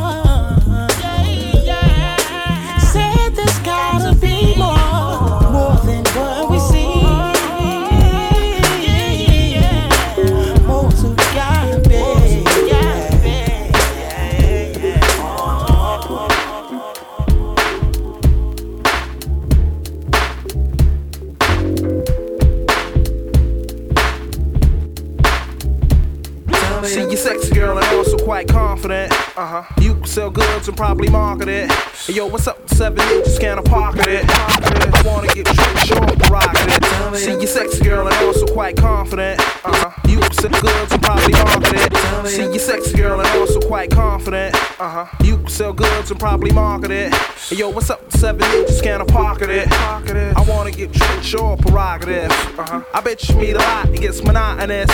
Uh 29.36 29.62
huh. 29.62 29.74
You 29.82 29.94
can 29.96 30.06
sell 30.06 30.30
goods 30.30 30.66
and 30.66 30.74
probably 30.74 31.10
market 31.10 31.48
it. 31.48 31.70
Hey, 31.70 32.14
yo, 32.14 32.26
what's 32.26 32.46
up? 32.46 32.66
Seven 32.70 32.98
inches, 33.10 33.38
can 33.38 33.58
I 33.58 33.62
pocket 33.62 34.06
it? 34.06 34.24
I 34.26 35.02
wanna 35.04 35.28
get 35.28 35.46
short, 35.84 36.30
rocket 36.30 36.64
it. 36.66 37.16
See, 37.18 37.32
you 37.32 37.46
sexy 37.46 37.84
girl 37.84 38.06
and 38.08 38.16
also 38.24 38.46
quite 38.46 38.78
confident. 38.78 39.38
Uh 39.62 39.90
huh. 39.90 39.90
You 40.08 40.20
can 40.20 40.32
sell 40.32 40.50
goods 40.62 40.90
and 40.92 41.02
probably 41.02 41.32
market 41.34 41.74
it. 41.74 42.28
See, 42.28 42.50
you 42.50 42.58
sexy 42.58 42.96
girl 42.96 43.20
and 43.20 43.28
also 43.38 43.60
quite 43.60 43.90
confident. 43.90 44.54
Uh 44.80 45.04
huh. 45.04 45.16
You 45.22 45.36
can 45.36 45.48
sell 45.48 45.74
goods 45.74 46.10
and 46.10 46.18
probably 46.18 46.52
market 46.52 46.90
it. 46.90 47.14
Hey, 47.14 47.56
yo, 47.56 47.68
what's 47.68 47.90
up? 47.90 48.10
Seven 48.12 48.42
inches, 48.52 48.80
can 48.80 49.02
I 49.02 49.04
pocket 49.04 49.50
it? 49.50 49.68
I 49.70 50.44
wanna 50.48 50.70
get 50.70 50.96
short, 50.96 51.24
short, 51.24 51.60
prerogative. 51.60 52.30
Uh 52.58 52.66
huh. 52.66 52.84
I 52.94 53.02
bet 53.02 53.28
you 53.28 53.36
meet 53.36 53.52
a 53.52 53.58
lot, 53.58 53.90
it 53.90 54.00
gets 54.00 54.22
monotonous. 54.22 54.90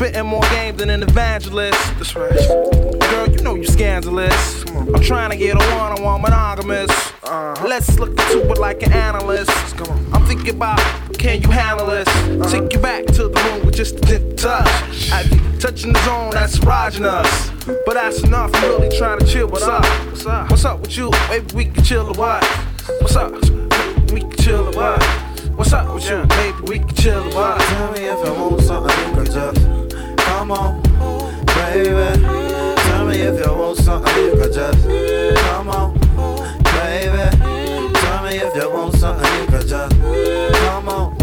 Spitting 0.00 0.24
more 0.24 0.40
game 0.44 0.74
than 0.76 0.88
an 0.88 1.02
evangelist. 1.02 1.78
That's 1.98 2.16
right. 2.16 2.32
Girl, 3.10 3.28
you 3.28 3.42
know 3.42 3.54
you 3.54 3.66
scandalous. 3.66 4.64
I'm 4.70 5.02
trying 5.02 5.28
to 5.28 5.36
get 5.36 5.56
a 5.56 5.76
one-on-one 5.76 6.22
monogamous. 6.22 6.90
Uh-huh. 7.22 7.68
Let's 7.68 7.98
look 7.98 8.18
into 8.18 8.50
it 8.50 8.58
like 8.58 8.82
an 8.82 8.94
analyst. 8.94 9.50
I'm 10.14 10.24
thinking 10.24 10.54
about 10.54 10.78
can 11.18 11.42
you 11.42 11.50
handle 11.50 11.84
this? 11.84 12.08
Take 12.50 12.72
you 12.72 12.78
back 12.78 13.04
to 13.08 13.28
the 13.28 13.42
room 13.44 13.66
with 13.66 13.76
just 13.76 13.96
a 13.96 14.00
dip 14.00 14.38
touch. 14.38 15.12
I 15.12 15.24
be 15.24 15.36
touching 15.58 15.92
the 15.92 16.02
zone 16.06 16.30
that's 16.30 16.58
erogenous. 16.60 17.84
But 17.84 17.92
that's 17.92 18.22
enough. 18.22 18.54
I'm 18.54 18.70
really 18.70 18.96
trying 18.96 19.18
to 19.18 19.26
chill. 19.26 19.48
What's 19.48 19.64
up? 19.64 19.84
What's 19.84 20.24
up? 20.24 20.50
What's 20.50 20.64
up 20.64 20.80
with 20.80 20.96
you? 20.96 21.10
Maybe 21.28 21.54
we 21.54 21.64
can 21.66 21.84
chill 21.84 22.08
a 22.08 22.14
while. 22.14 22.42
What's 23.02 23.16
up? 23.16 23.32
We 24.12 24.20
can 24.20 24.36
chill 24.38 24.66
a 24.66 24.74
while. 24.74 24.98
What's 25.56 25.74
up 25.74 25.94
with 25.94 26.08
you? 26.08 26.24
Maybe 26.24 26.60
we 26.62 26.78
can 26.78 26.94
chill 26.94 27.22
a 27.22 27.34
while. 27.34 27.58
Tell 27.58 27.92
me 27.92 28.06
if 28.06 28.26
I 28.26 28.30
want 28.30 28.62
something, 28.62 29.08
you 29.10 29.14
can 29.14 29.24
just 29.26 29.79
come 30.50 30.58
on, 30.58 31.46
baby. 31.46 32.26
Tell 32.82 33.06
me 33.06 33.16
if 33.18 33.46
you 33.46 33.52
want 33.52 33.76
something, 33.78 34.16
you 34.16 34.32
could 34.32 34.52
just 34.52 34.84
come 35.38 35.68
on, 35.68 35.94
baby. 36.64 37.36
Tell 37.94 38.24
me 38.24 38.36
if 38.36 38.54
you 38.56 38.70
want 38.70 38.96
something, 38.96 39.40
you 39.40 39.46
could 39.46 39.68
just 39.68 39.96
come 40.00 40.88
on, 40.88 41.16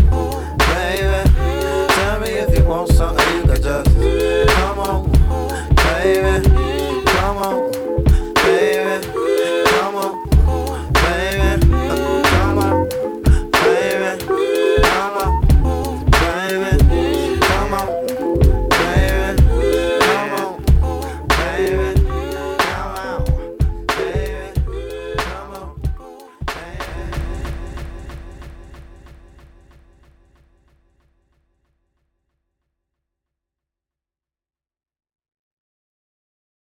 baby. 0.57 1.29
Tell 1.89 2.19
me 2.21 2.29
if 2.29 2.57
you 2.57 2.65
want 2.65 2.89
something, 2.89 3.35
you 3.35 3.43
could 3.43 3.63
just. 3.63 3.86